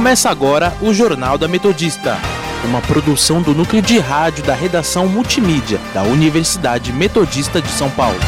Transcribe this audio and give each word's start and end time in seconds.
Começa 0.00 0.30
agora 0.30 0.72
o 0.80 0.94
Jornal 0.94 1.36
da 1.36 1.46
Metodista, 1.46 2.16
uma 2.64 2.80
produção 2.80 3.42
do 3.42 3.52
núcleo 3.52 3.82
de 3.82 3.98
rádio 3.98 4.42
da 4.42 4.54
redação 4.54 5.06
multimídia 5.06 5.78
da 5.92 6.02
Universidade 6.02 6.90
Metodista 6.90 7.60
de 7.60 7.68
São 7.68 7.90
Paulo. 7.90 8.18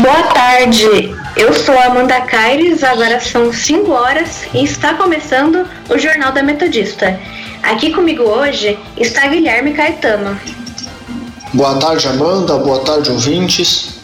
Boa 0.00 0.22
tarde, 0.32 1.14
eu 1.36 1.52
sou 1.52 1.78
Amanda 1.78 2.22
Caires, 2.22 2.82
agora 2.82 3.20
são 3.20 3.52
5 3.52 3.90
horas 3.92 4.46
e 4.54 4.64
está 4.64 4.94
começando 4.94 5.68
o 5.90 5.98
Jornal 5.98 6.32
da 6.32 6.42
Metodista. 6.42 7.20
Aqui 7.62 7.92
comigo 7.92 8.22
hoje 8.22 8.78
está 8.96 9.26
Guilherme 9.26 9.74
Caetano. 9.74 10.40
Boa 11.52 11.76
tarde, 11.76 12.06
Amanda. 12.06 12.58
Boa 12.58 12.78
tarde, 12.84 13.10
ouvintes. 13.10 14.00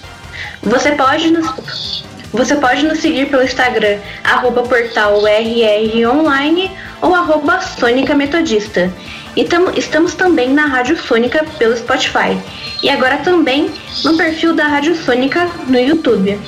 Você 0.65 0.93
pode 0.93 1.31
nos, 1.31 2.05
você 2.33 2.57
pode 2.57 2.83
nos 2.85 2.99
seguir 2.99 3.31
pelo 3.31 3.45
Instagram, 3.45 3.99
arroba 4.25 4.63
portal 4.63 5.23
RROnline 5.23 6.73
ou 7.01 7.15
arroba 7.15 7.61
Sônica 7.61 8.15
Metodista. 8.17 8.93
E 9.37 9.45
tamo, 9.45 9.71
estamos 9.77 10.15
também 10.15 10.53
na 10.53 10.67
Rádio 10.67 11.01
Sônica 11.01 11.45
pelo 11.57 11.77
Spotify. 11.77 12.37
E 12.83 12.91
agora 12.91 13.19
também 13.19 13.71
no 14.03 14.17
perfil 14.17 14.53
da 14.53 14.67
Rádio 14.67 14.97
Sônica 14.97 15.49
no 15.69 15.79
YouTube. 15.79 16.41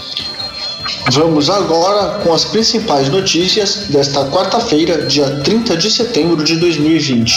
Vamos 1.12 1.48
agora 1.48 2.18
com 2.24 2.32
as 2.32 2.44
principais 2.44 3.08
notícias 3.08 3.86
desta 3.88 4.24
quarta-feira, 4.30 5.06
dia 5.06 5.30
30 5.44 5.76
de 5.76 5.90
setembro 5.90 6.42
de 6.42 6.56
2020. 6.56 7.36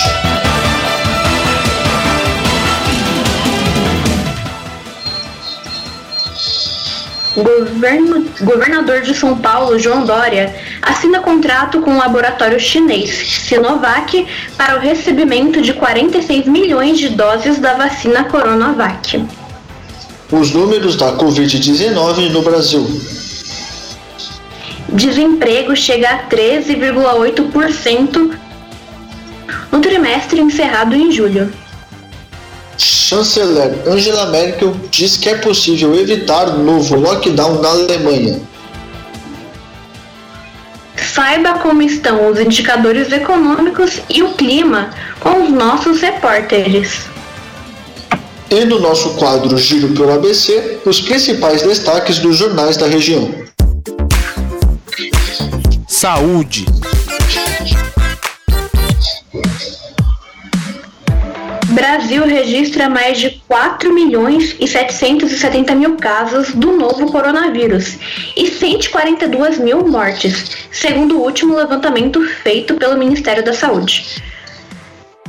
Governo, 7.35 8.25
governador 8.41 9.01
de 9.01 9.13
São 9.15 9.37
Paulo, 9.37 9.79
João 9.79 10.05
Dória, 10.05 10.53
assina 10.81 11.21
contrato 11.21 11.79
com 11.79 11.91
o 11.91 11.97
laboratório 11.97 12.59
chinês 12.59 13.09
Sinovac 13.47 14.27
para 14.57 14.75
o 14.75 14.79
recebimento 14.79 15.61
de 15.61 15.71
46 15.73 16.47
milhões 16.47 16.99
de 16.99 17.07
doses 17.09 17.57
da 17.57 17.75
vacina 17.75 18.25
Coronavac. 18.25 19.25
Os 20.29 20.51
números 20.51 20.97
da 20.97 21.15
Covid-19 21.15 22.31
no 22.31 22.41
Brasil. 22.41 22.85
Desemprego 24.89 25.73
chega 25.73 26.09
a 26.09 26.27
13,8% 26.27 28.35
no 29.71 29.79
trimestre 29.79 30.41
encerrado 30.41 30.93
em 30.95 31.09
julho 31.11 31.60
chanceler 33.11 33.77
Angela 33.85 34.27
Merkel 34.27 34.73
diz 34.89 35.17
que 35.17 35.27
é 35.27 35.35
possível 35.35 35.93
evitar 35.93 36.57
novo 36.57 36.95
lockdown 36.95 37.61
na 37.61 37.67
Alemanha. 37.67 38.41
Saiba 41.13 41.59
como 41.59 41.81
estão 41.81 42.29
os 42.29 42.39
indicadores 42.39 43.11
econômicos 43.11 43.99
e 44.09 44.23
o 44.23 44.33
clima 44.35 44.91
com 45.19 45.43
os 45.43 45.49
nossos 45.49 45.99
repórteres. 45.99 47.01
E 48.49 48.63
no 48.63 48.79
nosso 48.79 49.13
quadro 49.15 49.57
Giro 49.57 49.89
pelo 49.89 50.13
ABC, 50.13 50.79
os 50.85 51.01
principais 51.01 51.61
destaques 51.61 52.17
dos 52.19 52.37
jornais 52.37 52.77
da 52.77 52.87
região. 52.87 53.29
Saúde. 55.85 56.65
Brasil 61.71 62.25
registra 62.25 62.89
mais 62.89 63.17
de 63.17 63.41
4 63.47 63.93
milhões 63.93 64.57
e 64.59 64.67
770 64.67 65.73
mil 65.73 65.95
casos 65.95 66.53
do 66.53 66.73
novo 66.73 67.09
coronavírus 67.09 67.97
e 68.35 68.47
142 68.47 69.57
mil 69.57 69.87
mortes, 69.87 70.51
segundo 70.69 71.17
o 71.17 71.23
último 71.23 71.55
levantamento 71.55 72.21
feito 72.43 72.75
pelo 72.75 72.97
Ministério 72.97 73.41
da 73.43 73.53
Saúde. 73.53 74.21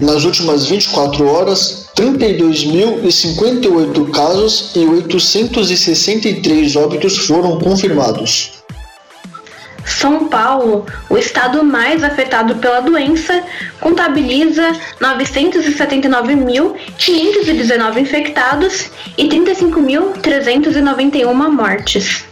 Nas 0.01 0.25
últimas 0.25 0.67
24 0.67 1.25
horas, 1.29 1.87
32.058 1.97 4.11
casos 4.11 4.73
e 4.75 4.81
863 4.81 6.75
óbitos 6.75 7.19
foram 7.19 7.61
confirmados. 7.61 8.62
São 9.85 10.29
Paulo, 10.29 10.87
o 11.09 11.17
estado 11.17 11.65
mais 11.65 12.05
afetado 12.05 12.57
pela 12.57 12.81
doença, 12.81 13.43
contabiliza 13.81 14.73
979.519 15.01 17.99
infectados 17.99 18.91
e 19.17 19.27
35.391 19.29 21.51
mortes. 21.51 22.25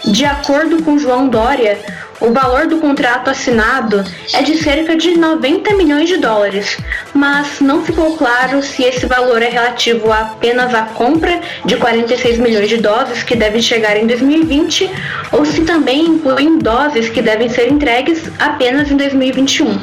De 0.05 0.25
acordo 0.25 0.83
com 0.83 0.99
João 0.99 1.29
Dória, 1.29 1.79
o 2.21 2.33
valor 2.33 2.67
do 2.67 2.79
contrato 2.79 3.31
assinado 3.31 4.05
é 4.35 4.43
de 4.43 4.63
cerca 4.63 4.97
de 4.97 5.17
90 5.17 5.75
milhões 5.75 6.09
de 6.09 6.19
dólares, 6.19 6.77
mas 7.15 7.61
não 7.61 7.83
ficou 7.83 8.17
claro 8.17 8.63
se 8.63 8.83
esse 8.83 9.07
valor 9.07 9.43
é 9.43 9.49
relativo 9.49 10.13
apenas 10.13 10.75
à 10.75 10.83
compra 10.83 11.41
de 11.65 11.77
46 11.77 12.39
milhões 12.39 12.69
de 12.69 12.77
doses 12.77 13.23
que 13.23 13.35
devem 13.35 13.63
chegar 13.63 13.97
em 13.97 14.07
2020 14.07 14.91
ou 15.33 15.45
se 15.45 15.63
também 15.63 16.05
incluem 16.05 16.59
doses 16.59 17.09
que 17.09 17.23
devem 17.23 17.49
ser 17.49 17.73
entregues 17.73 18.23
apenas 18.39 18.91
em 18.91 18.97
2021. 18.97 19.79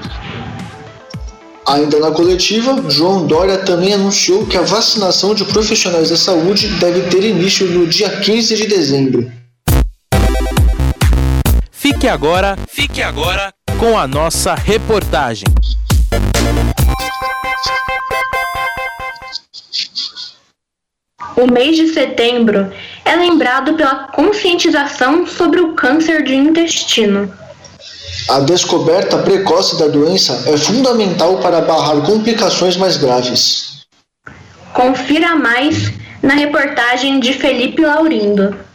Ainda 1.68 2.00
na 2.00 2.12
coletiva, 2.12 2.82
João 2.88 3.28
Dória 3.28 3.58
também 3.58 3.94
anunciou 3.94 4.46
que 4.46 4.56
a 4.56 4.62
vacinação 4.62 5.36
de 5.36 5.44
profissionais 5.44 6.10
da 6.10 6.16
saúde 6.16 6.68
deve 6.80 7.10
ter 7.10 7.24
início 7.26 7.66
no 7.68 7.86
dia 7.86 8.10
15 8.10 8.56
de 8.56 8.68
dezembro. 8.68 9.30
Fique 11.98 12.10
agora, 12.10 12.56
fique 12.68 13.02
agora 13.02 13.52
com 13.80 13.98
a 13.98 14.06
nossa 14.06 14.54
reportagem. 14.54 15.48
O 21.36 21.48
mês 21.48 21.76
de 21.76 21.88
setembro 21.88 22.72
é 23.04 23.16
lembrado 23.16 23.74
pela 23.74 24.10
conscientização 24.10 25.26
sobre 25.26 25.60
o 25.60 25.74
câncer 25.74 26.22
de 26.22 26.36
intestino. 26.36 27.34
A 28.30 28.42
descoberta 28.42 29.18
precoce 29.18 29.80
da 29.80 29.88
doença 29.88 30.44
é 30.46 30.56
fundamental 30.56 31.40
para 31.40 31.62
barrar 31.62 32.06
complicações 32.06 32.78
mais 32.78 32.96
graves. 32.98 33.88
Confira 34.72 35.36
mais 35.36 35.92
na 36.22 36.36
reportagem 36.36 37.20
de 37.20 37.34
Felipe 37.34 37.82
Laurindo. 37.82 38.68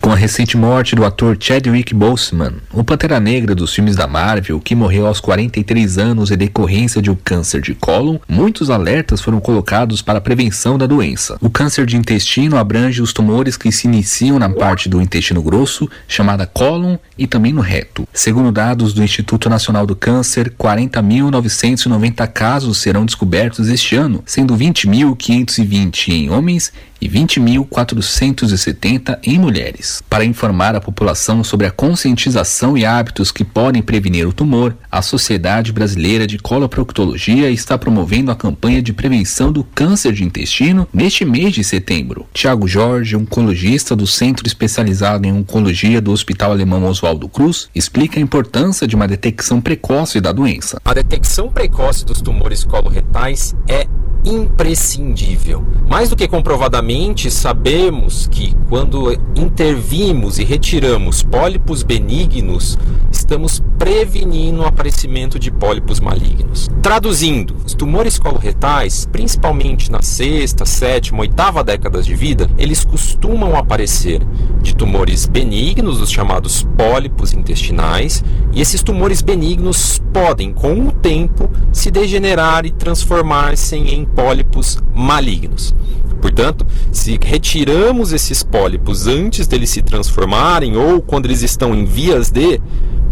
Com 0.00 0.10
a 0.10 0.16
recente 0.16 0.56
morte 0.56 0.96
do 0.96 1.04
ator 1.04 1.36
Chadwick 1.38 1.94
Boseman, 1.94 2.54
o 2.72 2.82
Pantera 2.82 3.20
Negra 3.20 3.54
dos 3.54 3.74
filmes 3.74 3.96
da 3.96 4.06
Marvel, 4.06 4.58
que 4.58 4.74
morreu 4.74 5.06
aos 5.06 5.20
43 5.20 5.98
anos 5.98 6.30
em 6.30 6.38
decorrência 6.38 7.02
de 7.02 7.10
um 7.10 7.14
câncer 7.14 7.60
de 7.60 7.74
cólon, 7.74 8.16
muitos 8.26 8.70
alertas 8.70 9.20
foram 9.20 9.40
colocados 9.40 10.00
para 10.00 10.16
a 10.16 10.22
prevenção 10.22 10.78
da 10.78 10.86
doença. 10.86 11.36
O 11.38 11.50
câncer 11.50 11.84
de 11.84 11.98
intestino 11.98 12.56
abrange 12.56 13.02
os 13.02 13.12
tumores 13.12 13.58
que 13.58 13.70
se 13.70 13.86
iniciam 13.86 14.38
na 14.38 14.48
parte 14.48 14.88
do 14.88 15.02
intestino 15.02 15.42
grosso, 15.42 15.88
chamada 16.08 16.46
cólon, 16.46 16.96
e 17.18 17.26
também 17.26 17.52
no 17.52 17.60
reto. 17.60 18.08
Segundo 18.14 18.50
dados 18.50 18.94
do 18.94 19.04
Instituto 19.04 19.50
Nacional 19.50 19.86
do 19.86 19.94
Câncer, 19.94 20.50
40.990 20.58 22.26
casos 22.28 22.78
serão 22.78 23.04
descobertos 23.04 23.68
este 23.68 23.96
ano, 23.96 24.22
sendo 24.24 24.56
20.520 24.56 26.08
em 26.08 26.30
homens 26.30 26.72
e 27.00 27.08
20.470 27.08 29.18
em 29.22 29.38
mulheres. 29.38 30.02
Para 30.08 30.24
informar 30.24 30.74
a 30.74 30.80
população 30.80 31.42
sobre 31.42 31.66
a 31.66 31.70
conscientização 31.70 32.76
e 32.76 32.84
hábitos 32.84 33.32
que 33.32 33.44
podem 33.44 33.82
prevenir 33.82 34.28
o 34.28 34.32
tumor, 34.32 34.76
a 34.90 35.02
Sociedade 35.02 35.72
Brasileira 35.72 36.26
de 36.26 36.38
Coloproctologia 36.38 37.50
está 37.50 37.78
promovendo 37.78 38.30
a 38.30 38.36
campanha 38.36 38.82
de 38.82 38.92
prevenção 38.92 39.52
do 39.52 39.64
câncer 39.64 40.12
de 40.12 40.24
intestino 40.24 40.86
neste 40.92 41.24
mês 41.24 41.54
de 41.54 41.64
setembro. 41.64 42.26
Tiago 42.32 42.68
Jorge, 42.68 43.16
oncologista 43.16 43.96
do 43.96 44.06
Centro 44.06 44.46
Especializado 44.46 45.26
em 45.26 45.32
Oncologia 45.32 46.00
do 46.00 46.12
Hospital 46.12 46.52
Alemão 46.52 46.84
Oswaldo 46.84 47.28
Cruz, 47.28 47.68
explica 47.74 48.18
a 48.18 48.22
importância 48.22 48.86
de 48.86 48.94
uma 48.94 49.08
detecção 49.08 49.60
precoce 49.60 50.20
da 50.20 50.32
doença. 50.32 50.80
A 50.84 50.94
detecção 50.94 51.48
precoce 51.48 52.04
dos 52.04 52.20
tumores 52.20 52.64
coloretais 52.64 53.54
é 53.68 53.86
imprescindível. 54.24 55.64
Mais 55.88 56.08
do 56.08 56.16
que 56.16 56.28
comprovadamente, 56.28 57.30
sabemos 57.30 58.26
que 58.26 58.54
quando 58.68 59.12
intervimos 59.34 60.38
e 60.38 60.44
retiramos 60.44 61.22
pólipos 61.22 61.82
benignos, 61.82 62.78
estamos 63.10 63.62
prevenindo 63.78 64.60
o 64.60 64.66
aparecimento 64.66 65.38
de 65.38 65.50
pólipos 65.50 66.00
malignos. 66.00 66.68
Traduzindo, 66.82 67.56
os 67.64 67.74
tumores 67.74 68.18
coloretais, 68.18 69.08
principalmente 69.10 69.90
na 69.90 70.02
sexta, 70.02 70.64
sétima, 70.64 71.20
oitava 71.20 71.64
décadas 71.64 72.06
de 72.06 72.14
vida, 72.14 72.48
eles 72.58 72.84
costumam 72.84 73.56
aparecer 73.56 74.20
de 74.60 74.74
tumores 74.74 75.26
benignos, 75.26 76.00
os 76.00 76.10
chamados 76.10 76.62
pólipos 76.76 77.32
intestinais, 77.32 78.22
e 78.52 78.60
esses 78.60 78.82
tumores 78.82 79.22
benignos 79.22 80.00
podem, 80.12 80.52
com 80.52 80.86
o 80.86 80.92
tempo, 80.92 81.50
se 81.72 81.90
degenerar 81.90 82.66
e 82.66 82.70
transformar-se 82.70 83.76
em 83.76 84.04
pólipos 84.14 84.78
malignos. 84.94 85.74
Portanto, 86.20 86.66
se 86.92 87.18
retiramos 87.22 88.12
esses 88.12 88.42
pólipos 88.42 89.06
antes 89.06 89.46
deles 89.46 89.70
se 89.70 89.82
transformarem 89.82 90.76
ou 90.76 91.00
quando 91.00 91.26
eles 91.26 91.42
estão 91.42 91.74
em 91.74 91.84
vias 91.84 92.30
de, 92.30 92.60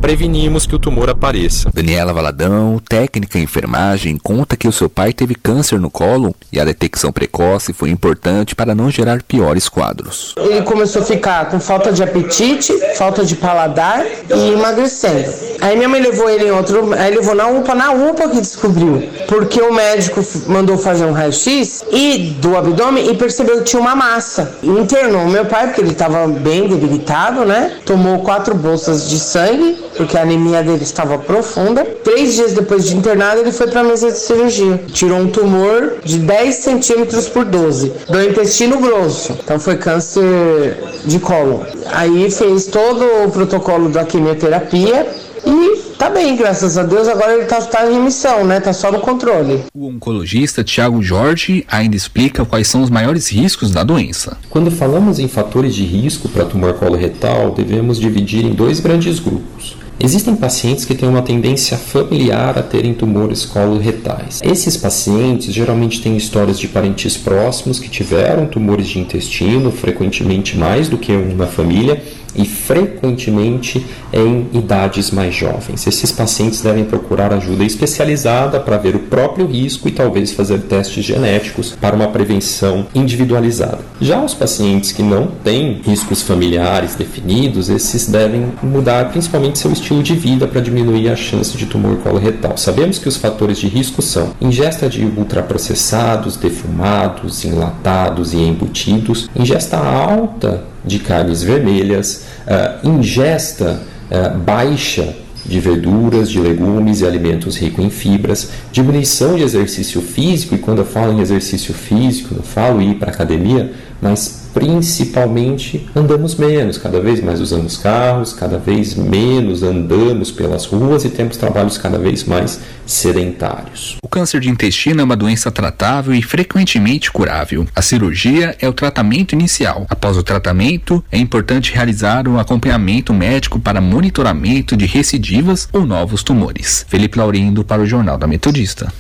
prevenimos 0.01 0.67
que 0.67 0.75
o 0.75 0.79
tumor 0.79 1.11
apareça. 1.11 1.71
Daniela 1.75 2.13
Valadão, 2.13 2.81
técnica 2.89 3.39
em 3.39 3.43
enfermagem, 3.43 4.17
conta 4.17 4.57
que 4.57 4.69
o 4.69 4.73
seu 4.73 4.89
pai 4.89 5.13
teve 5.13 5.35
câncer 5.35 5.79
no 5.79 5.91
colo 5.91 6.35
e 6.53 6.61
a 6.61 6.65
detecção 6.65 7.13
precoce 7.13 7.73
foi 7.73 7.91
importante 7.91 8.55
para 8.55 8.75
não 8.75 8.91
gerar 8.91 9.23
piores 9.23 9.69
quadros. 9.69 10.35
Ele 10.37 10.63
começou 10.63 11.03
a 11.03 11.05
ficar 11.05 11.51
com 11.51 11.59
falta 11.59 11.93
de 11.93 12.03
apetite, 12.03 12.73
falta 12.97 13.25
de 13.25 13.35
paladar 13.37 14.05
e 14.05 14.53
emagrecendo. 14.53 15.33
Aí 15.61 15.77
minha 15.77 15.89
mãe 15.89 16.01
levou 16.01 16.31
ele 16.31 16.47
em 16.47 16.51
outro, 16.51 16.93
aí 16.95 17.15
levou 17.15 17.35
na 17.35 17.49
UPA, 17.49 17.75
na 17.75 17.93
UPA 17.93 18.29
que 18.29 18.41
descobriu, 18.41 19.03
porque 19.27 19.61
o 19.61 19.73
médico 19.73 20.25
mandou 20.47 20.79
fazer 20.79 21.05
um 21.05 21.13
raio-x 21.13 21.85
e 21.91 22.37
do 22.41 22.57
abdômen 22.57 22.98
e 23.01 23.15
percebeu 23.17 23.59
que 23.59 23.65
tinha 23.65 23.81
uma 23.81 23.95
massa. 23.95 24.57
Internou 24.63 25.27
meu 25.27 25.45
pai 25.47 25.67
porque 25.67 25.81
ele 25.81 25.93
estava 25.93 26.27
bem 26.27 26.69
debilitado, 26.69 27.45
né? 27.45 27.79
Tomou 27.85 28.21
quatro 28.21 28.55
bolsas 28.55 29.09
de 29.09 29.19
sangue 29.19 29.79
porque 29.97 30.17
a 30.17 30.23
anemia 30.23 30.63
dele 30.63 30.83
estava 30.83 31.19
profunda. 31.19 31.85
Três 31.85 32.35
dias 32.35 32.53
depois 32.53 32.85
de 32.87 32.97
internado, 32.97 33.41
ele 33.41 33.53
foi 33.53 33.67
para 33.67 33.81
a 33.81 33.85
mesa 33.85 34.11
de 34.11 34.19
cirurgia. 34.19 34.81
Tirou 34.93 35.19
um 35.19 35.29
tumor 35.29 35.97
de 36.05 36.19
10 36.19 36.55
centímetros 36.55 37.29
por 37.29 37.45
12 37.45 37.93
do 38.09 38.23
intestino 38.23 38.79
grosso. 38.79 39.37
Então 39.43 39.59
foi 39.59 39.77
câncer 39.77 40.77
de 41.05 41.19
colo. 41.19 41.67
Aí 41.87 42.31
fez 42.31 42.67
todo 42.67 43.05
o 43.25 43.31
protocolo 43.31 43.89
da 43.89 44.05
quimioterapia 44.05 45.07
e 45.45 45.95
tá 45.99 46.09
bem, 46.11 46.37
graças 46.37 46.79
a 46.79 46.83
Deus. 46.83 47.09
Agora 47.09 47.35
ele 47.35 47.45
tá, 47.45 47.61
tá 47.61 47.87
em 47.89 47.95
remissão, 47.95 48.45
né? 48.45 48.61
Tá 48.61 48.73
só 48.73 48.91
no 48.91 49.01
controle. 49.01 49.65
O 49.75 49.89
oncologista 49.89 50.65
Tiago 50.65 51.03
Jorge 51.03 51.65
ainda 51.69 51.97
explica 51.97 52.45
quais 52.45 52.69
são 52.69 52.83
os 52.83 52.91
maiores 52.91 53.31
riscos 53.31 53.71
da 53.71 53.83
doença. 53.85 54.37
Quando 54.51 54.71
falamos 54.71 55.19
em 55.19 55.29
fatores 55.29 55.75
de 55.75 55.85
risco 55.85 56.29
para 56.29 56.45
tumor 56.45 56.75
coloretal, 56.75 57.53
devemos 57.53 57.99
dividir 57.99 58.45
em 58.45 58.53
dois 58.53 58.81
grandes 58.81 59.19
grupos. 59.19 59.77
Existem 60.01 60.37
pacientes 60.37 60.85
que 60.85 60.95
têm 60.95 61.09
uma 61.09 61.23
tendência 61.23 61.77
familiar 61.77 62.57
a 62.57 62.63
terem 62.63 62.95
tumores 62.95 63.45
coloretais. 63.45 64.41
Esses 64.45 64.77
pacientes 64.77 65.53
geralmente 65.53 66.01
têm 66.01 66.17
histórias 66.17 66.57
de 66.57 66.69
parentes 66.69 67.17
próximos 67.17 67.81
que 67.81 67.89
tiveram 67.89 68.47
tumores 68.47 68.87
de 68.87 69.01
intestino, 69.01 69.73
frequentemente 69.73 70.57
mais 70.57 70.89
do 70.89 70.97
que 70.97 71.11
um 71.11 71.35
na 71.35 71.49
família, 71.49 72.01
e 72.39 72.47
frequentemente 72.47 73.85
em 74.13 74.49
idades 74.53 75.11
mais 75.11 75.35
jovens. 75.35 75.87
Esses 75.87 76.13
pacientes 76.13 76.63
devem 76.63 76.85
procurar 76.85 77.33
ajuda 77.33 77.65
especializada 77.65 78.61
para 78.61 78.79
ver 78.79 78.95
o 78.95 79.01
próprio 79.01 79.47
risco 79.47 79.89
e 79.89 79.93
talvez 79.93 80.33
fazer 80.33 80.61
testes 80.61 81.05
genéticos 81.05 81.77
para 81.81 81.97
uma 81.97 82.09
prevenção 82.09 82.87
individualizada. 82.95 83.81
Já 84.01 84.25
os 84.25 84.35
pacientes 84.35 84.93
que 84.93 85.03
não 85.03 85.27
têm 85.43 85.81
riscos 85.85 86.23
familiares 86.23 86.95
definidos, 86.95 87.69
esses 87.69 88.07
devem 88.07 88.53
mudar 88.63 89.11
principalmente 89.11 89.59
seu 89.59 89.73
estilo 89.73 90.03
de 90.03 90.15
vida 90.15 90.47
para 90.47 90.61
diminuir 90.61 91.09
a 91.11 91.17
chance 91.17 91.57
de 91.57 91.67
tumor 91.67 91.97
coloretal. 91.99 92.57
Sabemos 92.57 92.99
que 92.99 93.09
os 93.09 93.17
fatores 93.17 93.59
de 93.59 93.67
risco 93.67 94.01
são 94.01 94.31
ingesta 94.41 94.89
de 94.89 95.05
ultraprocessados, 95.05 96.37
defumados, 96.37 97.45
enlatados 97.45 98.33
e 98.33 98.39
embutidos, 98.39 99.29
ingesta 99.35 99.77
alta 99.77 100.65
de 100.89 100.99
carnes 100.99 101.43
vermelhas, 101.43 102.25
uh, 102.47 102.89
ingesta 102.89 103.81
uh, 104.11 104.37
baixa 104.39 105.15
de 105.45 105.61
verduras, 105.61 106.31
de 106.31 106.41
legumes 106.41 107.01
e 107.01 107.07
alimentos 107.07 107.57
ricos 107.57 107.85
em 107.85 107.91
fibras, 107.91 108.51
diminuição 108.73 109.37
de 109.37 109.43
exercício 109.43 110.01
físico, 110.03 110.55
e 110.55 110.59
quando 110.59 110.79
eu 110.79 110.85
falo 110.85 111.13
em 111.13 111.21
exercício 111.21 111.73
físico, 111.73 112.35
eu 112.37 112.43
falo 112.43 112.83
ir 112.83 112.97
para 112.97 113.11
academia, 113.11 113.73
mas 114.01 114.48
principalmente 114.59 115.89
andamos 115.95 116.35
menos, 116.35 116.79
cada 116.79 117.01
vez 117.01 117.23
mais 117.23 117.41
usamos 117.41 117.77
carros, 117.77 118.33
cada 118.33 118.59
vez 118.59 118.97
menos 118.97 119.63
andamos 119.63 120.33
pelas 120.33 120.67
ruas 120.67 121.05
e 121.05 121.11
temos 121.11 121.37
trabalhos 121.37 121.79
cada 121.79 121.97
vez 121.97 122.25
mais 122.25 122.59
sedentários. 122.85 123.99
O 124.03 124.09
câncer 124.09 124.41
de 124.41 124.51
intestino 124.51 125.01
é 125.01 125.05
uma 125.05 125.17
doença 125.17 125.53
tratável 125.53 126.13
e 126.13 126.21
frequentemente 126.21 127.13
curável. 127.13 127.69
A 127.73 127.81
cirurgia 127.81 128.57
é 128.59 128.69
o 128.69 128.73
tratamento 128.73 129.33
inicial. 129.33 129.87
Após 129.89 130.17
o 130.17 130.25
tratamento, 130.25 131.05
é 131.13 131.19
importante 131.19 131.73
realizar 131.73 132.27
um 132.27 132.37
acompanhamento 132.37 133.15
médico 133.15 133.61
para 133.61 133.81
monitoramento 133.81 134.77
de 134.77 134.87
recidivas 134.87 135.69
ou 135.73 135.87
novos 135.87 136.25
tumores. 136.25 136.85
Felipe 136.89 137.17
Laurindo 137.17 137.63
para 137.63 137.83
o 137.83 137.87
Jornal 137.87 138.19
da 138.19 138.27
Metodista. 138.27 138.93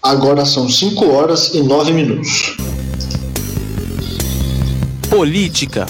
Agora 0.00 0.44
são 0.46 0.68
5 0.68 1.06
horas 1.06 1.52
e 1.54 1.60
9 1.60 1.92
minutos. 1.92 2.56
Política. 5.10 5.86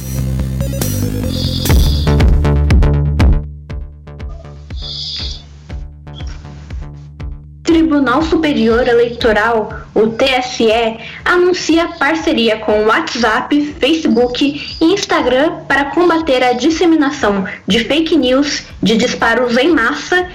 Tribunal 7.65 8.23
Superior 8.23 8.87
Eleitoral, 8.87 9.73
o 9.93 10.07
TSE, 10.07 10.99
anuncia 11.25 11.89
parceria 11.99 12.59
com 12.59 12.85
WhatsApp, 12.85 13.75
Facebook 13.81 14.77
e 14.81 14.85
Instagram 14.85 15.65
para 15.67 15.87
combater 15.87 16.45
a 16.45 16.53
disseminação 16.53 17.45
de 17.67 17.81
fake 17.81 18.17
news, 18.17 18.67
de 18.81 18.97
disparos 18.97 19.57
em 19.57 19.71
massa 19.71 20.29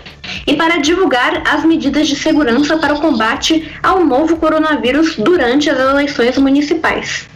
e 0.46 0.56
para 0.56 0.80
divulgar 0.80 1.42
as 1.48 1.64
medidas 1.64 2.10
de 2.10 2.18
segurança 2.18 2.78
para 2.78 2.94
o 2.94 3.00
combate 3.00 3.72
ao 3.82 4.06
novo 4.06 4.36
coronavírus 4.36 5.16
durante 5.16 5.70
as 5.70 5.80
eleições 5.80 6.38
municipais. 6.38 7.33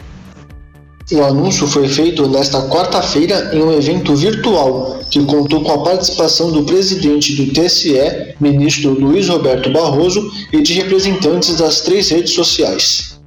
O 1.10 1.24
anúncio 1.24 1.66
foi 1.66 1.88
feito 1.88 2.28
nesta 2.28 2.68
quarta-feira 2.68 3.50
em 3.54 3.62
um 3.62 3.72
evento 3.72 4.14
virtual 4.14 5.00
que 5.10 5.24
contou 5.24 5.62
com 5.62 5.72
a 5.72 5.82
participação 5.82 6.52
do 6.52 6.64
presidente 6.64 7.34
do 7.34 7.50
TSE, 7.50 8.34
ministro 8.38 8.90
Luiz 8.90 9.26
Roberto 9.26 9.70
Barroso, 9.70 10.30
e 10.52 10.60
de 10.60 10.74
representantes 10.74 11.56
das 11.56 11.80
três 11.80 12.10
redes 12.10 12.32
sociais. 12.32 13.18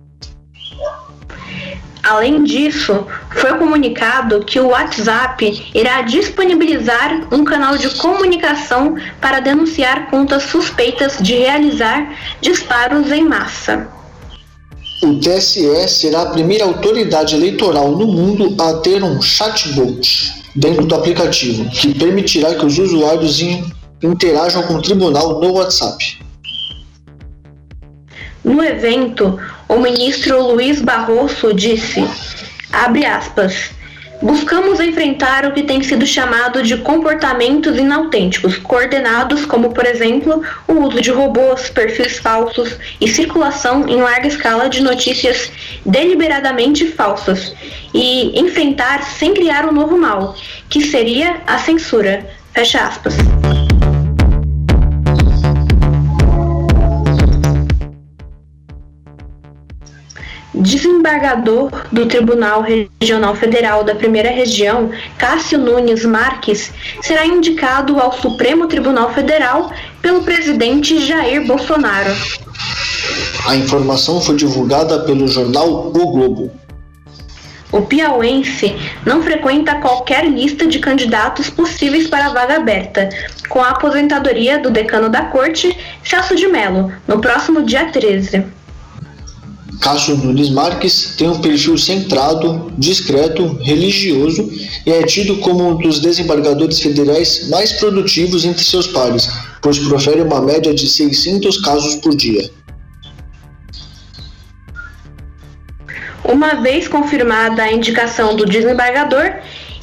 Além 2.04 2.44
disso, 2.44 3.08
foi 3.32 3.58
comunicado 3.58 4.46
que 4.46 4.60
o 4.60 4.68
WhatsApp 4.68 5.72
irá 5.74 6.04
disponibilizar 6.04 7.28
um 7.32 7.44
canal 7.44 7.78
de 7.78 7.90
comunicação 7.98 8.96
para 9.20 9.40
denunciar 9.40 10.08
contas 10.12 10.44
suspeitas 10.44 11.18
de 11.20 11.34
realizar 11.34 12.16
disparos 12.42 13.12
em 13.12 13.24
massa. 13.24 14.01
O 15.04 15.16
TSE 15.20 15.88
será 15.88 16.22
a 16.22 16.26
primeira 16.28 16.64
autoridade 16.64 17.36
eleitoral 17.36 17.92
no 17.92 18.06
mundo 18.06 18.56
a 18.62 18.76
ter 18.76 19.04
um 19.04 19.20
chatbot 19.20 20.32
dentro 20.56 20.86
do 20.86 20.94
aplicativo, 20.94 21.68
que 21.72 21.94
permitirá 21.96 22.54
que 22.54 22.66
os 22.66 22.78
usuários 22.78 23.40
interajam 24.02 24.62
com 24.64 24.76
o 24.76 24.82
tribunal 24.82 25.40
no 25.40 25.54
WhatsApp. 25.54 26.20
No 28.44 28.64
evento, 28.64 29.40
o 29.68 29.80
ministro 29.80 30.54
Luiz 30.54 30.82
Barroso 30.82 31.52
disse, 31.52 32.04
abre 32.72 33.04
aspas, 33.04 33.72
Buscamos 34.22 34.80
enfrentar 34.80 35.46
o 35.46 35.52
que 35.52 35.64
tem 35.64 35.82
sido 35.82 36.06
chamado 36.06 36.62
de 36.62 36.78
comportamentos 36.78 37.76
inautênticos, 37.76 38.58
coordenados 38.58 39.46
como, 39.46 39.74
por 39.74 39.86
exemplo, 39.86 40.44
o 40.68 40.74
uso 40.74 41.02
de 41.02 41.10
robôs, 41.10 41.70
perfis 41.70 42.20
falsos 42.20 42.78
e 43.00 43.08
circulação 43.08 43.88
em 43.88 44.02
larga 44.02 44.28
escala 44.28 44.70
de 44.70 44.82
notícias 44.82 45.52
deliberadamente 45.86 46.86
falsas, 46.86 47.54
e 47.94 48.40
enfrentar 48.40 49.04
sem 49.04 49.34
criar 49.34 49.66
um 49.66 49.72
novo 49.72 49.98
mal, 49.98 50.36
que 50.70 50.82
seria 50.82 51.42
a 51.48 51.58
censura. 51.58 52.30
Fecha 52.54 52.80
aspas. 52.86 53.16
Desembargador 60.54 61.72
do 61.92 62.06
Tribunal 62.08 62.62
Regional 62.62 63.36
Federal 63.36 63.84
da 63.84 63.96
Primeira 63.96 64.30
Região, 64.30 64.92
Cássio 65.18 65.58
Nunes 65.58 66.04
Marques, 66.04 66.74
será 67.02 67.26
indicado 67.26 68.00
ao 68.00 68.12
Supremo 68.12 68.68
Tribunal 68.68 69.14
Federal 69.14 69.72
pelo 70.02 70.24
presidente 70.24 71.06
Jair 71.06 71.48
Bolsonaro. 71.48 72.12
A 73.48 73.56
informação 73.56 74.20
foi 74.20 74.36
divulgada 74.36 75.00
pelo 75.06 75.28
jornal 75.28 75.88
O 75.88 76.12
Globo. 76.12 76.52
O 77.72 77.82
piauense 77.84 78.76
não 79.06 79.24
frequenta 79.24 79.76
qualquer 79.76 80.30
lista 80.30 80.68
de 80.68 80.80
candidatos 80.80 81.50
possíveis 81.50 82.08
para 82.08 82.26
a 82.26 82.34
vaga 82.34 82.58
aberta, 82.58 83.08
com 83.48 83.62
a 83.62 83.70
aposentadoria 83.70 84.60
do 84.60 84.70
decano 84.70 85.08
da 85.08 85.22
corte, 85.24 85.78
Celso 86.04 86.36
de 86.36 86.48
Mello, 86.48 86.92
no 87.08 87.22
próximo 87.22 87.64
dia 87.64 87.86
13. 87.86 88.44
Cássio 89.82 90.16
Nunes 90.16 90.52
Marques 90.52 91.16
tem 91.18 91.28
um 91.28 91.42
perfil 91.42 91.76
centrado, 91.76 92.72
discreto, 92.78 93.58
religioso 93.64 94.48
e 94.86 94.92
é 94.92 95.02
tido 95.02 95.38
como 95.38 95.68
um 95.68 95.76
dos 95.76 96.00
desembargadores 96.00 96.80
federais 96.80 97.50
mais 97.50 97.74
produtivos 97.74 98.46
entre 98.46 98.64
seus 98.64 98.86
pares, 98.86 99.28
pois 99.60 99.80
profere 99.80 100.22
uma 100.22 100.40
média 100.40 100.72
de 100.72 100.88
600 100.88 101.58
casos 101.62 101.96
por 101.96 102.16
dia. 102.16 102.52
Uma 106.24 106.62
vez 106.62 106.88
confirmada 106.88 107.64
a 107.64 107.74
indicação 107.74 108.36
do 108.36 108.46
desembargador, 108.46 109.34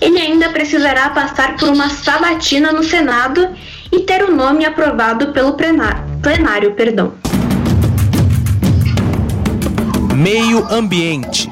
ele 0.01 0.21
ainda 0.21 0.49
precisará 0.51 1.11
passar 1.11 1.57
por 1.57 1.69
uma 1.69 1.91
sabatina 1.91 2.71
no 2.71 2.85
Senado 2.85 3.49
e 3.91 4.01
ter 4.01 4.23
o 4.23 4.35
nome 4.35 4.65
aprovado 4.65 5.33
pelo 5.33 5.55
plenário. 5.55 6.73
Perdão. 6.75 7.15
Meio 10.19 10.67
Ambiente. 10.69 11.49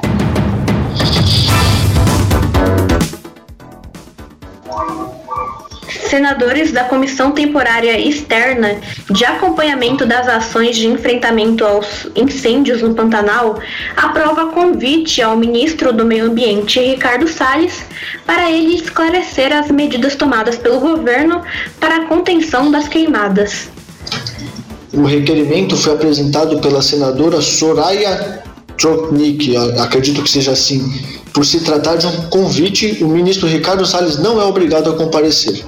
Senadores 6.11 6.73
da 6.73 6.83
Comissão 6.83 7.31
Temporária 7.31 7.97
Externa 7.97 8.81
de 9.09 9.25
Acompanhamento 9.25 10.05
das 10.05 10.27
Ações 10.27 10.77
de 10.77 10.89
Enfrentamento 10.89 11.65
aos 11.65 12.09
Incêndios 12.17 12.83
no 12.83 12.93
Pantanal 12.93 13.61
aprova 13.97 14.47
convite 14.47 15.23
ao 15.23 15.37
ministro 15.37 15.93
do 15.93 16.05
Meio 16.05 16.25
Ambiente, 16.25 16.81
Ricardo 16.81 17.29
Salles, 17.29 17.85
para 18.27 18.51
ele 18.51 18.75
esclarecer 18.75 19.53
as 19.53 19.71
medidas 19.71 20.17
tomadas 20.17 20.57
pelo 20.57 20.81
governo 20.81 21.41
para 21.79 21.99
a 21.99 22.05
contenção 22.07 22.69
das 22.73 22.89
queimadas. 22.89 23.69
O 24.93 25.05
requerimento 25.05 25.77
foi 25.77 25.93
apresentado 25.93 26.59
pela 26.59 26.83
senadora 26.83 27.41
Soraya 27.41 28.45
Trotnik, 28.79 29.57
acredito 29.79 30.23
que 30.23 30.31
seja 30.31 30.53
assim. 30.53 30.83
Por 31.33 31.45
se 31.45 31.61
tratar 31.61 31.97
de 31.97 32.07
um 32.07 32.29
convite, 32.29 32.99
o 33.03 33.09
ministro 33.09 33.47
Ricardo 33.47 33.85
Salles 33.85 34.19
não 34.19 34.41
é 34.41 34.45
obrigado 34.45 34.91
a 34.91 34.97
comparecer. 34.97 35.65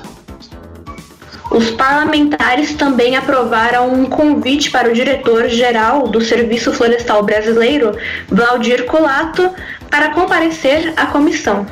Os 1.50 1.71
parlamentares 1.71 2.75
também 2.75 3.17
aprovaram 3.17 3.93
um 3.93 4.05
convite 4.05 4.71
para 4.71 4.91
o 4.91 4.93
diretor-geral 4.93 6.07
do 6.09 6.21
Serviço 6.21 6.73
Florestal 6.73 7.23
Brasileiro, 7.23 7.97
Valdir 8.29 8.85
Colato, 8.85 9.50
para 9.91 10.11
comparecer 10.11 10.93
à 10.97 11.07
comissão. 11.07 11.67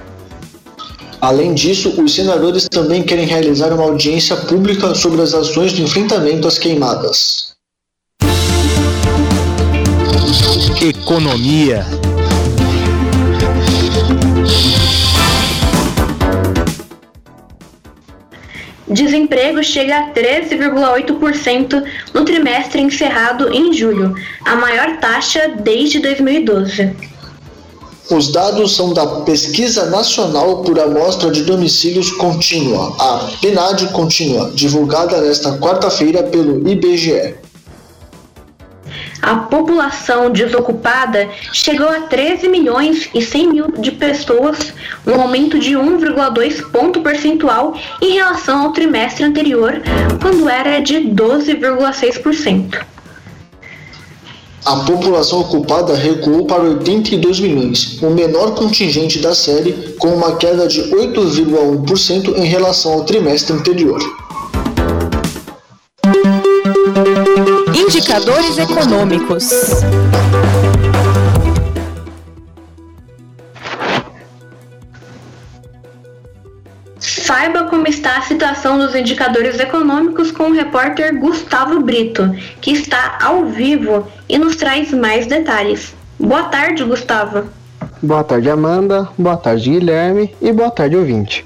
Além 1.21 1.55
disso, 1.55 2.01
os 2.03 2.15
senadores 2.15 2.69
também 2.69 3.03
querem 3.03 3.27
realizar 3.27 3.73
uma 3.73 3.85
audiência 3.85 4.37
pública 4.37 4.95
sobre 4.95 5.23
as 5.23 5.35
ações 5.35 5.73
de 5.73 5.83
enfrentamento 5.83 6.47
às 6.49 6.59
queimadas. 6.59 7.46
Economia. 10.81 11.85
Desemprego 18.89 19.63
chega 19.63 19.99
a 19.99 20.13
13,8% 20.13 21.85
no 22.15 22.25
trimestre 22.25 22.81
encerrado 22.81 23.53
em 23.53 23.73
julho, 23.73 24.15
a 24.45 24.57
maior 24.57 24.99
taxa 24.99 25.55
desde 25.61 25.99
2012. 25.99 26.95
Os 28.09 28.31
dados 28.31 28.77
são 28.77 28.93
da 28.95 29.05
Pesquisa 29.23 29.87
Nacional 29.87 30.63
por 30.63 30.79
Amostra 30.79 31.31
de 31.31 31.43
Domicílios 31.43 32.13
Contínua, 32.13 32.95
a 33.01 33.31
PNAD 33.41 33.89
Contínua, 33.93 34.53
divulgada 34.55 35.21
nesta 35.21 35.59
quarta-feira 35.59 36.23
pelo 36.23 36.69
IBGE 36.69 37.46
a 39.27 39.35
população 39.35 40.31
desocupada 40.31 41.29
chegou 41.53 41.89
a 41.89 42.03
13 42.03 42.49
milhões 42.49 43.11
e 43.13 43.21
100 43.21 43.53
mil 43.53 43.67
de 43.73 43.91
pessoas, 43.91 44.73
um 45.05 45.21
aumento 45.21 45.59
de 45.59 45.73
1,2 45.73 46.71
ponto 46.71 47.01
percentual 47.01 47.77
em 48.01 48.15
relação 48.15 48.63
ao 48.63 48.73
trimestre 48.73 49.25
anterior, 49.25 49.83
quando 50.23 50.49
era 50.49 50.79
de 50.79 50.99
12,6%. 51.01 52.85
A 54.65 54.77
população 54.77 55.41
ocupada 55.41 55.97
recuou 55.97 56.47
para 56.47 56.63
82 56.63 57.41
milhões, 57.41 58.01
o 58.01 58.11
menor 58.11 58.55
contingente 58.55 59.19
da 59.19 59.35
série, 59.35 59.97
com 59.99 60.09
uma 60.09 60.37
queda 60.37 60.69
de 60.69 60.83
8,1% 60.83 62.37
em 62.37 62.45
relação 62.45 62.93
ao 62.93 63.05
trimestre 63.05 63.57
anterior. 63.57 64.26
Indicadores 67.77 68.57
econômicos. 68.57 69.45
Saiba 76.99 77.65
como 77.65 77.87
está 77.87 78.17
a 78.17 78.23
situação 78.23 78.79
dos 78.79 78.95
indicadores 78.95 79.61
econômicos 79.61 80.33
com 80.33 80.45
o 80.45 80.55
repórter 80.55 81.21
Gustavo 81.21 81.81
Brito, 81.81 82.35
que 82.63 82.71
está 82.71 83.19
ao 83.23 83.45
vivo 83.45 84.09
e 84.27 84.39
nos 84.39 84.57
traz 84.57 84.91
mais 84.93 85.27
detalhes. 85.27 85.95
Boa 86.19 86.45
tarde, 86.45 86.83
Gustavo. 86.83 87.45
Boa 88.03 88.25
tarde, 88.25 88.49
Amanda. 88.49 89.07
Boa 89.19 89.37
tarde, 89.37 89.69
Guilherme. 89.69 90.35
E 90.41 90.51
boa 90.51 90.71
tarde, 90.71 90.97
ouvinte. 90.97 91.45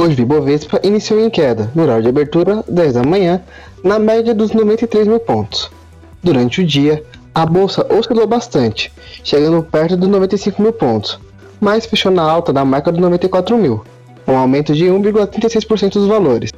Hoje 0.00 0.18
o 0.18 0.22
Ibovespa 0.22 0.80
iniciou 0.82 1.20
em 1.20 1.28
queda, 1.28 1.70
no 1.74 1.82
horário 1.82 2.04
de 2.04 2.08
abertura, 2.08 2.64
10 2.66 2.94
da 2.94 3.02
manhã, 3.02 3.42
na 3.82 3.98
média 3.98 4.34
dos 4.34 4.52
93 4.52 5.06
mil 5.06 5.20
pontos. 5.20 5.70
Durante 6.22 6.60
o 6.60 6.66
dia, 6.66 7.02
a 7.34 7.46
bolsa 7.46 7.86
oscilou 7.92 8.26
bastante, 8.26 8.92
chegando 9.24 9.62
perto 9.62 9.96
dos 9.96 10.08
95 10.08 10.60
mil 10.60 10.72
pontos, 10.72 11.18
mas 11.60 11.86
fechou 11.86 12.10
na 12.12 12.22
alta 12.22 12.52
da 12.52 12.64
marca 12.64 12.92
dos 12.92 13.00
94 13.00 13.56
mil, 13.56 13.82
um 14.26 14.36
aumento 14.36 14.74
de 14.74 14.86
1,36% 14.86 15.94
dos 15.94 16.06
valores. 16.06 16.50